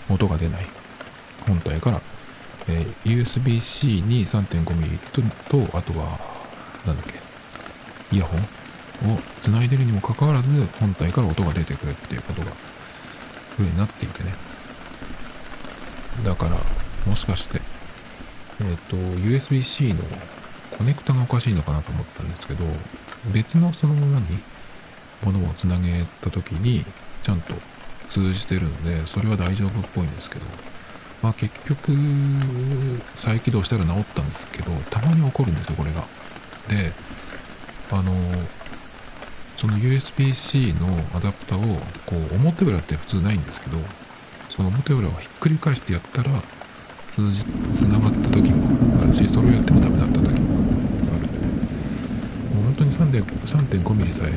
[0.09, 0.67] 音が出ない。
[1.47, 2.01] 本体から。
[2.69, 4.97] えー、USB-C に 3.5mm
[5.49, 6.19] と、あとは、
[6.85, 7.13] なんだっけ、
[8.11, 8.47] イヤホン
[9.05, 10.47] を繋いでるにもかかわらず、
[10.79, 12.51] 本体から音が出てくるっていうことが、
[13.55, 14.33] ふうになっていてね。
[16.23, 16.57] だから、
[17.05, 17.61] もしかして、
[18.61, 20.03] えっ、ー、と、USB-C の
[20.77, 22.65] コネクタがおかしいのかなと思ったんですけど、
[23.31, 24.23] 別のその何
[25.23, 26.85] ものをつなげた時に、
[27.21, 27.53] ちゃんと
[28.09, 30.45] 通じてるので、それは大丈夫っぽいんですけど、
[31.21, 31.93] まあ結局、
[33.15, 36.05] 再起動したら治ったんですけど、たまに起こるんですよ、これが。
[36.67, 36.93] で、
[37.91, 38.13] あの、
[39.57, 43.77] その USB-C のアダプターを、こう、表裏って普通ないんですけど、
[44.49, 46.31] その表裏をひっくり返してやったら、
[47.09, 47.43] 通じ、
[47.73, 51.47] 繋がった時もあるし、それをやってもダメだった時もあるんでね。
[52.53, 54.35] もう本当に3.5ミリさえ、も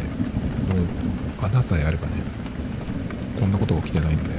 [0.80, 2.12] う穴さえあればね、
[3.38, 4.30] こんなことが起きてないんで、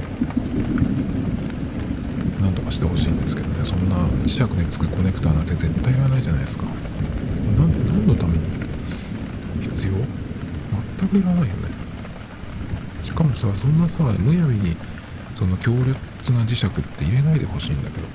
[2.40, 3.64] なんとかしてほしいんですけどね。
[3.64, 6.64] そんな磁石でつくコネクターなんて絶対いらないじゃないですか。
[7.56, 8.40] 何のために
[9.62, 9.92] 必要？
[11.02, 11.52] 全くいらないよね。
[13.02, 14.76] しかもさそんなさむやみに
[15.36, 18.06] その強烈な磁石って入れないでほしいんだけど。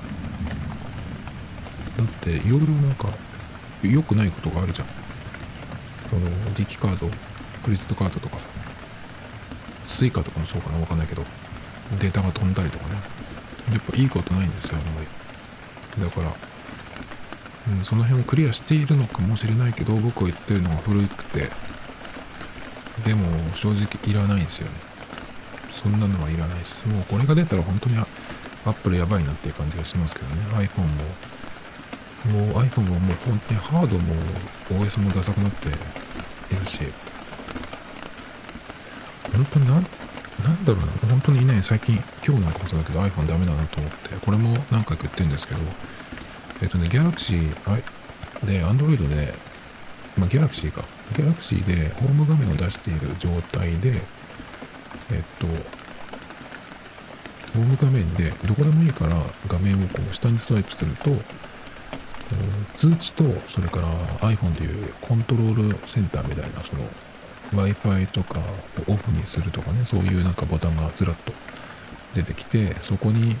[1.98, 3.08] だっていろいろなんか
[3.82, 4.88] 良くないことがあるじゃん。
[6.08, 7.08] その磁気カード
[7.62, 8.48] クレジットカードとかさ。
[9.84, 11.24] スイカとかもそうかなわかんないけど。
[12.00, 13.00] データが飛んだりとかね。
[13.72, 16.02] やっぱいいことないんですよあんまり。
[16.02, 16.32] だから、
[17.68, 21.50] うん、その辺をクリアしているのかもしれないけど僕は言ってるのが古くて。
[23.08, 24.74] でも正直いらないんですよね。
[25.70, 26.86] そんなのはいらないです。
[26.86, 28.04] もうこれが出たら本当にア
[28.66, 30.42] ップルやばいなっていう感じがしますけどね。
[30.52, 34.14] iPhone ももう iPhone ももう本当にハードも
[34.68, 35.72] OS もダサくなってい
[36.58, 36.80] るし。
[39.32, 39.86] 本当になん
[40.44, 45.60] なんだろうな、本当にね、最近、今日なんかもそうだけど iPhone ダメだなと思って、これも何回か言ってるんですけど、
[46.62, 47.54] えっとね、Galaxy
[48.44, 49.34] で、Android で、
[50.16, 54.00] まあ、Galaxy か、Galaxy でホーム画面を出している状態で、
[55.10, 55.46] えっと、
[57.54, 59.16] ホーム画面でどこでもいいから
[59.46, 61.10] 画面をこう下にスワイプすると、
[62.76, 66.82] 通知とそれから iPhone というコントロールセンターみたいなその
[67.64, 68.40] Wi-Fi とか
[68.86, 71.32] をオフにするとかねそういうなんかボタンがずらっと
[72.14, 73.36] 出てきてそこに、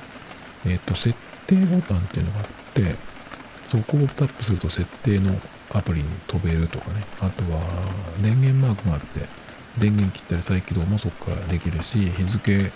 [0.66, 1.14] えっと設
[1.46, 2.96] 定ボタンっていうのがあって
[3.64, 5.38] そこをタップすると設定の
[5.70, 7.04] アプリに飛べるとかね。
[7.20, 7.60] あとは
[8.20, 9.26] 電源マークがあって
[9.78, 12.72] 電源切ったり再起動もそこからできるし日付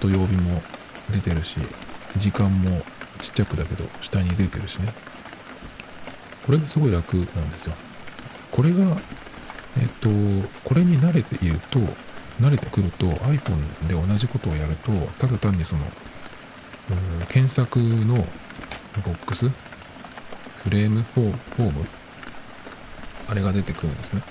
[0.00, 0.62] と曜日も
[1.10, 1.58] 出てるし
[2.16, 2.82] 時間も
[3.20, 4.92] ちっちゃくだけど下に出てるしね。
[6.46, 7.74] これがすごい楽なんですよ。
[8.50, 8.96] これが
[9.78, 10.08] えっと
[10.64, 11.78] これに慣れていると
[12.40, 15.82] 慣れてくると iPhone で同じことをやるとただ単にその
[17.28, 18.22] 検索のボ
[19.12, 21.86] ックスフレームフォーム
[23.30, 24.22] あれが出てくるんですね。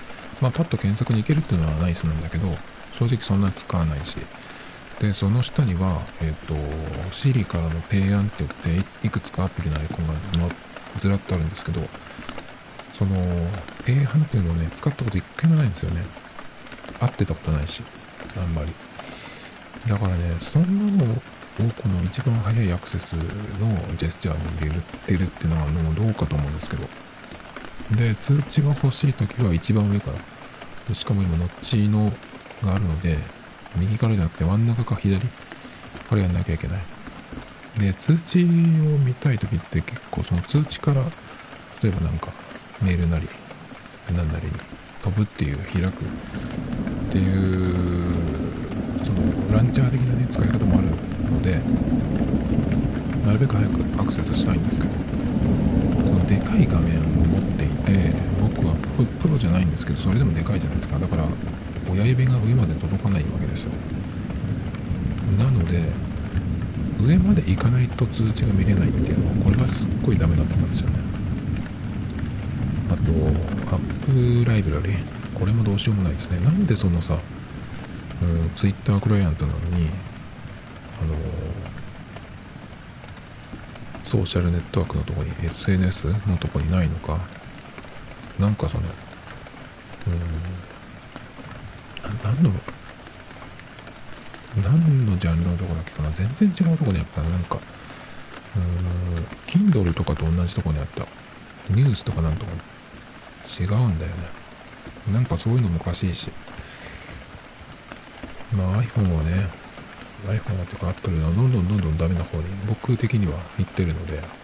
[0.42, 2.48] まあパッと検索に行けるっていうのはナイスなんだけど
[2.94, 4.18] 正直そんな使わないし。
[5.00, 6.54] でその下にはえっ、と
[7.12, 10.14] Siri からの提案って言っていくつかアプリのアイコンが
[11.00, 11.80] ずらっとあるんですけど
[12.94, 13.16] その
[13.86, 16.04] 提案っていうのをね使ったこと一回もないんですよね。
[17.00, 17.82] 会ってたことないし
[18.38, 18.74] あんまり。
[19.88, 23.20] だからねそんなのをこの一番早いアクセスの
[23.96, 27.09] ジェスチャーに入れてるっていうのはもうどうかと思うんですけど。
[27.92, 30.40] で通知が欲しい時は一番上から。
[30.94, 32.12] しかも今ノッチの
[32.64, 33.18] があるので
[33.76, 35.22] 右からじゃなくて真ん中か左
[36.10, 36.82] これやんなきゃいけない。
[37.80, 41.04] で通知を見たい時って結構その通知から
[41.82, 42.34] 例えばなんか
[42.82, 43.30] メールなり
[44.14, 44.52] 何なりに
[45.04, 45.92] 飛ぶっていう開くっ
[47.12, 47.74] ていう
[49.06, 50.90] そのランチャー的なね使い方もある
[51.32, 51.62] ので
[53.26, 54.94] なるべく早くアクセスしたいんですけど
[56.04, 57.09] そのでかい画面を
[57.90, 58.76] って僕は
[59.22, 61.00] プロじゃないんですけどそれでもでかいじゃないですか。
[61.00, 61.26] だから
[61.92, 63.72] 親指が上まで届かないわけですよ。
[65.38, 65.84] なので
[67.02, 71.00] 上まで行かないと通知が見れないっていうのはこれはすっごいダメだと思うんですよね。
[72.90, 73.02] あと
[73.76, 74.94] アップライブラリ
[75.34, 76.40] これもどうしようもないですね。
[76.44, 77.18] なんでそのさ、
[78.56, 79.88] ツイッタークライアントなのに
[81.02, 81.16] あの
[84.04, 87.20] ソーシャルネットワークのとこに SNS のとこにないのか
[88.40, 88.84] なんかその
[90.08, 90.14] うん
[92.24, 92.52] 何の
[94.64, 96.12] 何のジャンルのとこだっけかな？
[96.12, 97.38] 全然違うとこにあったな。
[97.38, 98.62] んかうー
[99.22, 101.06] ん Kindle とかと同じとこにあった。
[101.70, 102.52] ニュースとかなんとか。
[103.60, 104.30] 違うんだよね。
[105.14, 106.32] なんかそういうのもおかしいし。
[108.56, 109.48] まあ iPhone はね
[110.26, 114.39] iPhone はというか Apple はどんどんどんどんダメな方に僕的には行ってるので。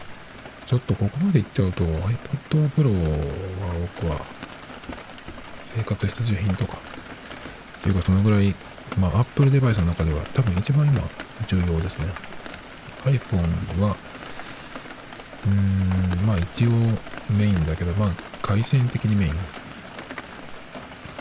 [0.66, 4.20] ちょっとここまで行っちゃうと iPad Pro は僕は
[5.64, 6.78] 生活必需品とか
[7.80, 8.56] っていうかそのぐらい
[9.00, 11.02] まあ Apple デバイスの中では多分一番今
[11.48, 12.08] 重要ですね。
[13.04, 13.96] iPhone は
[15.46, 16.70] うーんまあ一応
[17.30, 18.10] メインだけどまあ
[18.42, 19.34] 回線的にメイン。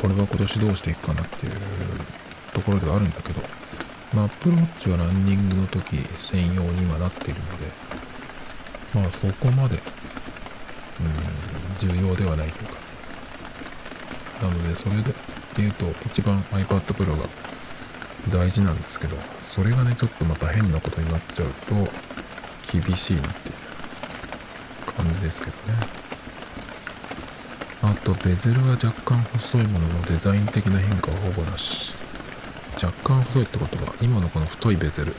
[0.01, 1.53] これは今年どうしていくかなっていう
[2.53, 3.41] ところではあるんだけど
[4.13, 7.94] まあ Apple Watch はランニングの時専用に今なっているので
[8.95, 9.79] まあそこまでう
[11.03, 12.75] ん重要ではないというか。
[14.43, 15.15] なのでそれでっ
[15.55, 17.29] ていうと一番 iPad Pro が
[18.31, 21.75] 大事なんですけどそれがねちょっとまた変なことになっちゃうと
[22.73, 26.05] 厳しいなっていう感じですけどね。
[27.83, 31.95] あとベゼルは若干細いもののデザイン的な変化はほぼなし。
[32.83, 35.15] 若干細いってことは今のこの太いベゼル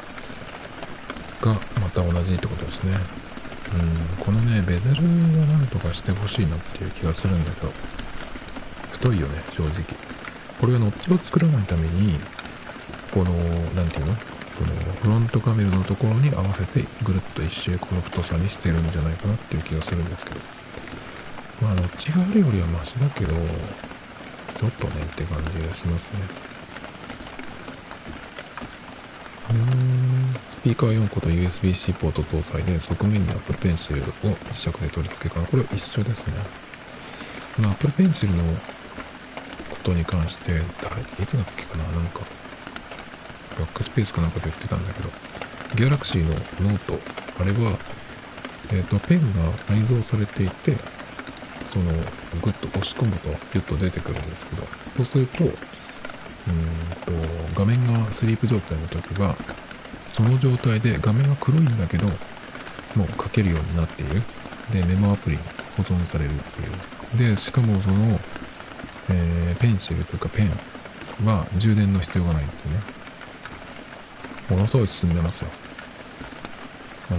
[1.42, 3.25] がまた同じってことですね。
[3.76, 7.72] うんこのねベゼルは何とかしてほしいなっていう気がするんだけど
[8.92, 9.84] 太いよね正直。
[10.60, 12.18] これはノッチを作らないために
[13.12, 13.32] この
[13.76, 14.16] 何て言うの？
[14.16, 20.40] このフロントカメラのところに合わせてぐるっと一周この太さにしてるんじゃないかなっていう気がするんですけど。
[21.62, 26.20] まあノッチがあるよりはマシだけどちょっとねって感じがしますね。
[29.52, 29.58] うん
[30.46, 36.34] スピーカー4個と USB-C ポート搭載で側面に Apple Pencil を磁石で取り付けかなこれは一緒ですね。
[37.60, 38.44] まあ Apple Pencil の
[39.70, 40.52] ことに関して
[41.22, 42.22] いつだっけかななんか
[43.60, 45.10] バックスペースかなんかで言ってたんだけど
[45.76, 46.30] ギャラクシーの
[46.70, 47.00] ノート
[47.40, 47.78] あれは
[48.72, 50.76] えっ、ー、とペンが内蔵されていて
[51.72, 51.92] その
[52.42, 54.64] グッと押し込むとギュッと出てくるんですけど
[54.98, 55.58] そうするとうんと
[57.56, 59.36] 画面がスリープ状態の時は
[60.16, 64.22] その状態で画面が黒いんだけどもう書けるようになっている。
[64.72, 65.42] でメモアプリに
[65.76, 67.34] 保存されるっていう。
[67.36, 68.18] でしかもその
[69.10, 70.50] えー、ペンシルというかペン
[71.26, 72.82] は充電の必要がないっていうね。
[74.50, 75.50] ものすごい進んでますよ。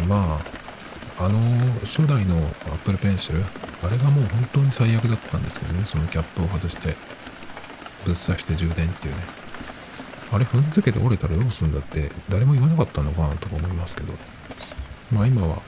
[0.09, 0.41] ま
[1.19, 1.39] ああの
[1.83, 2.37] 初代の
[2.73, 3.45] Apple Pencil
[3.83, 5.85] あれがもう本当に最悪だったんですけどね。
[5.85, 6.97] そのキャップを外して
[8.05, 9.21] ぶっ刺して充電っていうね。
[10.33, 14.13] あれ踏んづけて折れたらどうすんだって誰も言わなかったのかなとか思いますけど。
[15.13, 15.63] まあ今は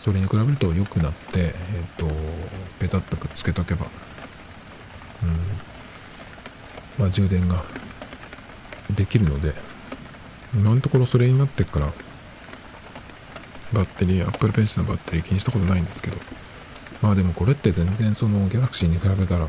[0.00, 1.52] それに比べると良くなってえっ、
[1.98, 2.06] と
[2.78, 3.86] ペタッとくっつけとけば。
[5.22, 5.38] うん。
[6.98, 7.62] まあ充電が
[8.90, 9.52] できるので
[10.54, 11.92] 今のところそれになってから
[13.72, 16.16] バッテリー、Apple Pencil のバッテリー気にしたことないんですけど、
[17.02, 19.46] まあでもこれって全然その Galaxy に比べたら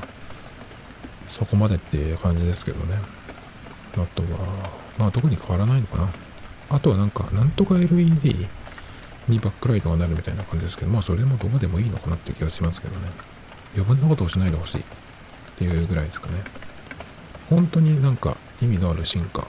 [1.29, 2.97] そこまでっていう感じですけどね。
[3.93, 6.09] あとは、まあ特に変わらないのかな。
[6.69, 8.47] あとはなんか、なんとか LED
[9.27, 13.11] にバックライトがなるみたいな感じですけど、まあそれでもどうでもいいのかなって気がしますけどね。
[13.75, 14.83] 余分なことをしないでほしいっ
[15.57, 16.33] ていうぐらいですかね。
[17.49, 19.45] 本当になんか意味のある進化を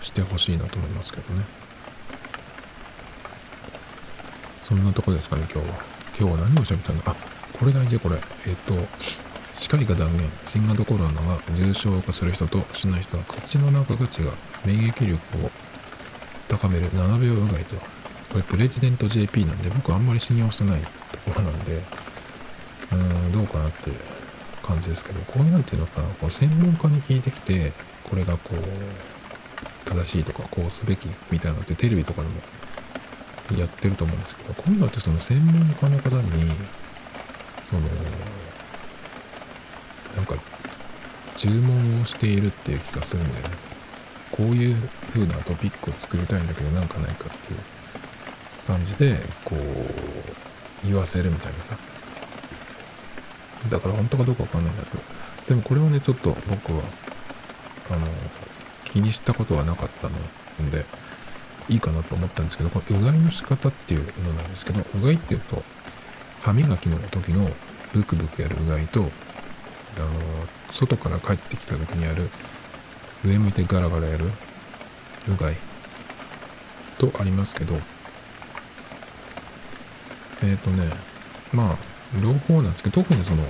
[0.00, 1.44] してほしいなと思いますけどね。
[4.62, 5.74] そんなとこですかね、今日は。
[6.18, 7.02] 今日は何を喋ったの？
[7.06, 7.16] あ、
[7.58, 8.16] これ大事、これ。
[8.46, 8.74] えっ、と、
[9.58, 14.32] 歯科医が断言、新型コロナが重症化する人としない人は口の中が違う。
[14.64, 15.50] 免疫力を
[16.48, 17.74] 高める7秒うがいと。
[18.30, 23.90] これプレジデント JP なんで、僕あんまり信用してないところなんで、うーん、どうかなって
[24.62, 27.72] 感じですけど、こういうなんていうのかな、こう専門家に聞いてきて、
[28.04, 36.52] これがこう、正しいとか、こうすべきみたいなのってテレビとかでもやってると思うんですけど、こういうのってその専門家の方に、
[37.70, 37.82] その、
[40.18, 40.34] なんか、
[41.36, 43.54] 注文をしているっていう気がするんだよね。
[44.32, 44.76] こういう
[45.14, 47.60] 風なトピックを作りたいんだけど、なんかないかっていう
[48.66, 51.76] 感じで、こう、言わせるみたいなさ。
[53.70, 55.02] だから本当かどうかわかんないんだけど、
[55.50, 56.82] でもこれはね、ちょっと僕は、
[57.90, 58.08] あの、
[58.84, 60.84] 気にしたことはなかったので、
[61.68, 65.62] いいかなと思ったんですけど、このうがいの仕方っていうのなんですけど、うがいっていうと、
[66.40, 67.48] 歯磨きの時の
[67.92, 69.10] ブクブクやるうがいと、
[69.98, 70.10] あの、
[70.72, 72.30] 外から帰ってきた時にやる、
[73.24, 74.26] 上向いてガラガラやる
[75.28, 75.56] うがい。
[76.98, 77.74] とありますけど、
[80.42, 80.88] えっ、ー、とね、
[81.52, 81.76] まあ、
[82.22, 83.44] 両方なんですけど、特にその、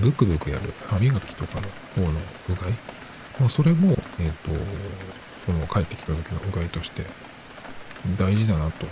[0.00, 1.68] ブクブクやる歯磨きとかの
[2.06, 2.18] 方の
[2.50, 2.72] うがい、
[3.40, 4.50] まあ、それも、えっ、ー、と、
[5.46, 7.04] その帰ってきた時のうがいとして
[8.18, 8.86] 大事だなと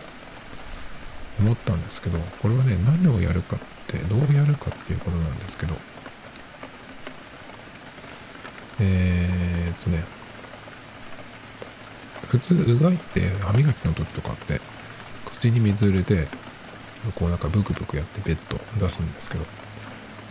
[1.39, 5.75] 思ったんですけど、これはね、何をやるかって、どうやるかっていうことなんですけど、
[8.81, 10.05] えー、っとね、
[12.29, 14.61] 普通、うがいって歯磨きの時とかって、
[15.25, 16.29] 口に水入れて、
[17.15, 19.45] こうなんかブクブクやってベッド出すんですけど、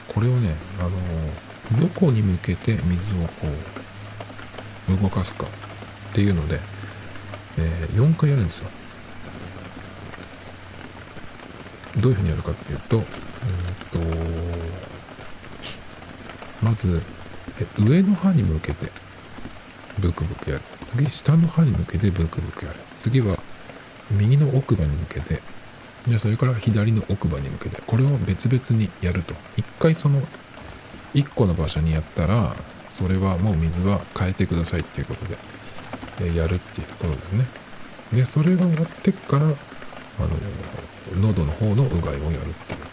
[0.07, 3.47] これをね、あの、どこに向けて水をこ
[4.89, 6.59] う、動かすかっていうので、
[7.57, 8.69] えー、4回やるんですよ。
[11.97, 13.99] どういうふうにやるかっていうと、うんと
[16.61, 17.01] まず、
[17.79, 18.91] 上の歯に向けて
[19.99, 20.63] ブクブクやる。
[20.87, 22.79] 次、下の歯に向けてブクブクやる。
[22.99, 23.37] 次は、
[24.11, 25.41] 右の奥歯に向けて、
[26.07, 29.33] でそれから左の奥歯に向けて、これを別々にやると。
[29.57, 30.21] 一回その、
[31.13, 32.55] 1個の場所にやったら、
[32.89, 35.37] それはもう水は変えてくださいっていうことで、
[36.21, 37.45] えやるっていうことですね。
[38.13, 39.55] で、それが終わってから、あの、
[41.21, 42.84] 喉の方のうがいをやるっていう。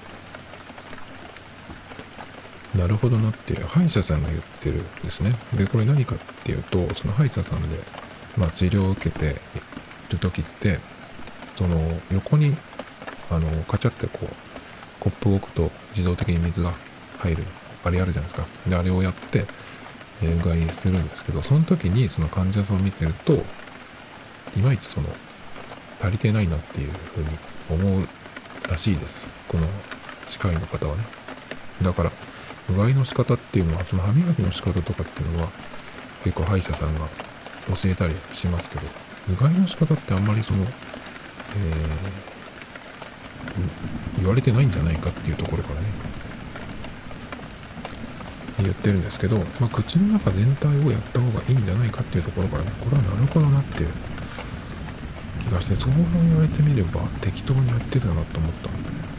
[2.77, 5.35] なるほどなっていう、歯医者さんが言ってるんですね。
[5.55, 7.79] で、これ何かっていうと、その歯医者さんで、
[8.37, 10.79] まあ、治療を受けている時って、
[11.57, 11.79] その
[12.13, 12.57] 横に、
[13.31, 14.27] あの、カチャってこう、
[15.01, 16.73] コップを置くと自動的に水が
[17.19, 17.45] 入る、
[17.85, 18.47] あれあるじゃないですか。
[18.69, 19.45] で、あれをやって、
[20.23, 23.35] えー、うがいするんですけど、その時にその患者さんを見てると、
[24.57, 25.09] いまいちその、
[26.01, 27.27] 足りてないなっていうふうに
[27.71, 28.09] 思う
[28.69, 29.31] らしいです。
[29.49, 29.67] この
[30.27, 31.05] 歯科医の方はね。
[31.83, 32.13] だから、
[32.73, 35.49] うがいの仕方っていうのは、その歯磨きの仕方とかっていうのは、
[36.25, 37.07] 結構歯医者さんが
[37.69, 38.83] 教えたりしますけど、
[39.33, 40.69] うがいの仕方ってあんまりその、えー、
[44.21, 45.87] 言われてないんじゃないかっていうところからね、
[48.63, 53.91] 言ってるんですけど、まあ、口の中全体をやった方がいいんじゃないかっていうところからね、これはなるほどなっていう
[55.43, 59.12] 気がして、そう言われてみれば適当にやってたなと思ったんだね。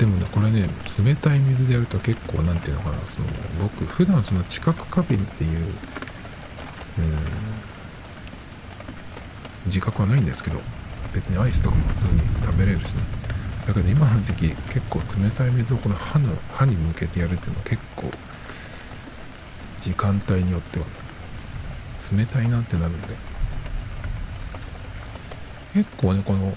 [0.00, 0.66] でもね、これね、
[1.04, 3.26] 冷たい水でやると結構、なんていうのかな、その、
[3.60, 5.64] 僕、普段その知覚過敏っていう、うん、
[9.66, 10.58] 自覚はないんですけど、
[11.12, 13.02] 別にアイスとかも普通に食べれるしね。
[13.66, 18.10] だけど今の時期結構冷たい水をこの歯の歯に向けてやるっていうのは結構
[19.78, 20.86] 時間帯によっては
[22.16, 23.14] 冷たいなってなるんで
[25.74, 26.54] 結構ねこの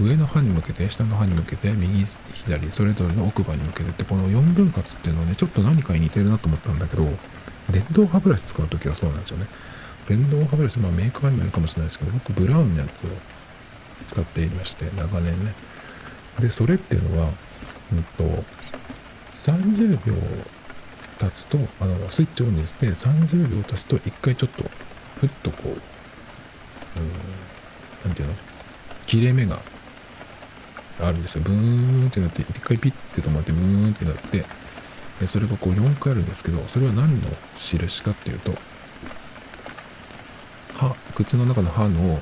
[0.00, 7.04] 上の歯に向けて下の歯に向けて右左それぞれの奥歯に向けてってこの4分割っていうのはねちょっと何かに似てるなと思ったんだけど
[7.70, 9.46] 電動歯ブラシ使う時はそうなんですよね。
[10.08, 13.08] 電動歯ブラシまあメーカーにもよるかもしれないですけど僕ブラウンのやつを
[14.06, 15.52] 使っていまして長年ね。
[16.38, 17.30] でそれっていうのは
[17.92, 18.44] うんと
[19.34, 20.14] 30秒
[21.18, 24.62] 経つとあのスイッチオンにして30秒経つと1回ちょっと
[25.20, 25.78] ふっとこううん
[28.04, 28.34] 何ていうの？
[29.06, 29.58] 切れ目が
[31.00, 31.42] あるんですよ。
[31.42, 34.44] ブーンってなって一回ピッて止まってブーンってなって
[35.26, 38.52] それがこう4回あるんですけどそれは何の印かっていうと
[40.74, 42.20] 歯口の中の歯のを、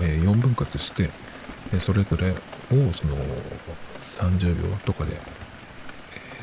[0.00, 1.10] え4分割して
[1.78, 2.34] それぞれを
[2.94, 3.16] その
[4.16, 5.20] 30秒とかで、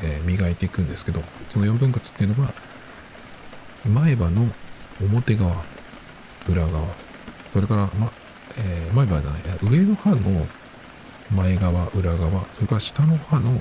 [0.02, 2.52] え磨いていくんですけどその4分割っていうのは
[3.84, 4.48] 前歯の
[5.00, 5.64] 表側
[6.48, 6.86] 裏側
[7.48, 8.12] それから、ま
[8.58, 10.46] えー、前歯じゃない上の歯の
[11.34, 13.60] 前側裏側それから下の歯の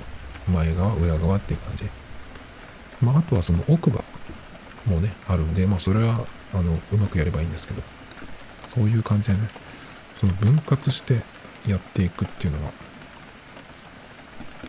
[0.51, 1.85] 前側裏側っていう感じ。
[3.01, 4.03] まああとはその奥歯
[4.85, 7.81] もねあるんでまあそれはあのうまくやればいいんですけど
[8.67, 9.49] そういう感じでね。
[10.19, 11.21] その分割して
[11.67, 12.71] やっていくっていうのは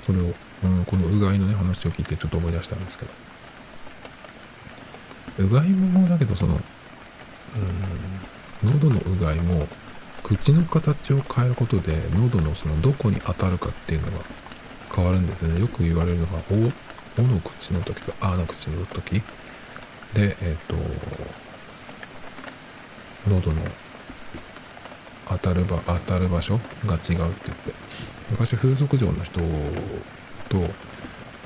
[0.04, 3.12] それを、うん、このうがいのね話を聞いてちょっと思い出したんですけど。
[5.38, 6.58] うがいもだけどそのう
[8.68, 9.68] ん喉のうがいも
[10.26, 14.24] 口の形を変えることで喉のそのどこに当たるかっていうのが
[14.92, 15.60] 変わるんですね。
[15.60, 16.54] よく言われるのが「お」
[17.22, 19.22] おの口の時と「あ」の口の時。
[20.14, 20.74] でえっ、ー、と
[23.28, 23.62] 喉の
[25.28, 27.72] 当たる場当たる場所が違うって言って。
[28.28, 29.44] 昔風俗嬢の人と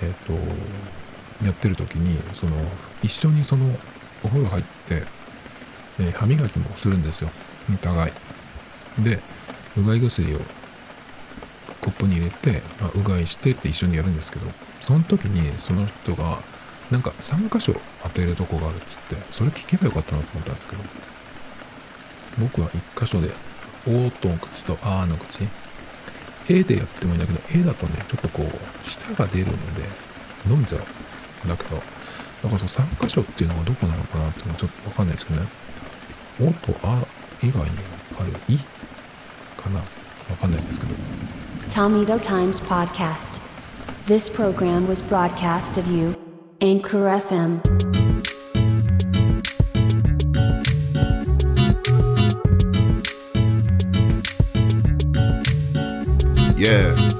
[0.00, 0.32] えっ、ー、と
[1.44, 2.52] やってる時にその
[3.02, 3.78] 一緒にその
[4.24, 5.02] お風呂入って、
[5.98, 7.28] えー、歯磨きもするんですよ。
[7.70, 8.12] お互い。
[9.04, 9.20] で
[9.76, 10.38] うがい薬を
[11.80, 14.46] コップに入れて、まあ、うがいしてって一緒にやるんですけど
[14.80, 16.42] その時にその人が
[16.90, 20.82] なんか3箇所当てるとこがあるっつってそれ聞けばよかったなと思ったんですけど
[22.38, 23.30] 僕は1箇所で
[23.86, 25.48] 「お」と口と「あー」の口
[26.48, 29.82] A でやってもいいんだけど A だとねちょっとこう舌が出るので
[30.48, 30.82] 飲んじゃう。
[31.48, 31.82] だけど
[32.42, 35.46] だかその3箇所っていうのがどこなのかなっていうのはちょっとわかんないですけどね
[36.40, 37.02] 「お」と「あ」
[37.42, 37.70] 以外に
[38.18, 38.58] ある「い」
[39.59, 39.85] かなわ
[40.39, 40.93] かんないですけど
[41.69, 43.41] Tomito Times Podcast
[44.07, 46.15] This program was broadcast to you
[46.61, 47.61] Anchor FM
[56.57, 57.15] Yeah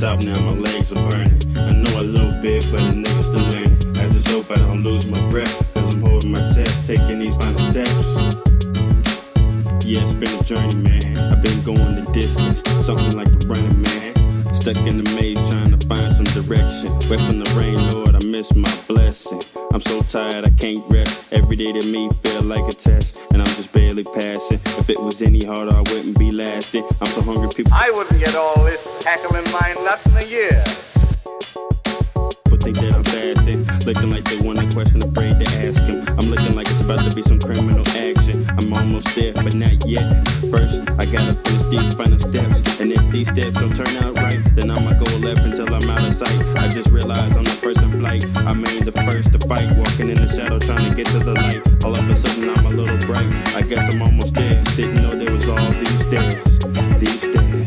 [0.00, 1.39] top now, my legs are burning.
[2.73, 3.97] I know a little bit, but the niggas still learning.
[3.99, 7.35] I just hope I don't lose my breath, cause I'm holding my chest, taking these
[7.35, 8.31] final steps.
[9.85, 11.17] Yeah, it's been a journey, man.
[11.19, 14.55] I've been going the distance, something like the running man.
[14.55, 16.91] Stuck in the maze trying to find some direction.
[17.09, 19.41] Wet from the rain, Lord, I miss my blessing.
[19.73, 21.33] I'm so tired, I can't rest.
[21.33, 24.59] Every day to me feel like a test, and I'm just barely passing.
[24.79, 26.83] If it was any harder, I wouldn't be lasting.
[27.01, 27.73] I'm so hungry, people.
[27.73, 30.63] I wouldn't get all this heckling mine nuts in a year
[32.61, 33.65] think that I'm fasting.
[33.89, 36.05] Looking like they want a question, afraid to ask him.
[36.13, 38.45] I'm looking like it's about to be some criminal action.
[38.53, 40.05] I'm almost there, but not yet.
[40.53, 42.61] First, I gotta finish these final steps.
[42.79, 46.05] And if these steps don't turn out right, then I'ma go left until I'm out
[46.05, 46.37] of sight.
[46.61, 48.25] I just realized I'm the first in flight.
[48.45, 49.65] I mean, the first to fight.
[49.81, 51.65] Walking in the shadow, trying to get to the light.
[51.83, 53.29] All of a sudden, I'm a little bright.
[53.57, 54.53] I guess I'm almost there.
[54.53, 56.59] Just didn't know there was all these stairs.
[57.01, 57.60] These stairs.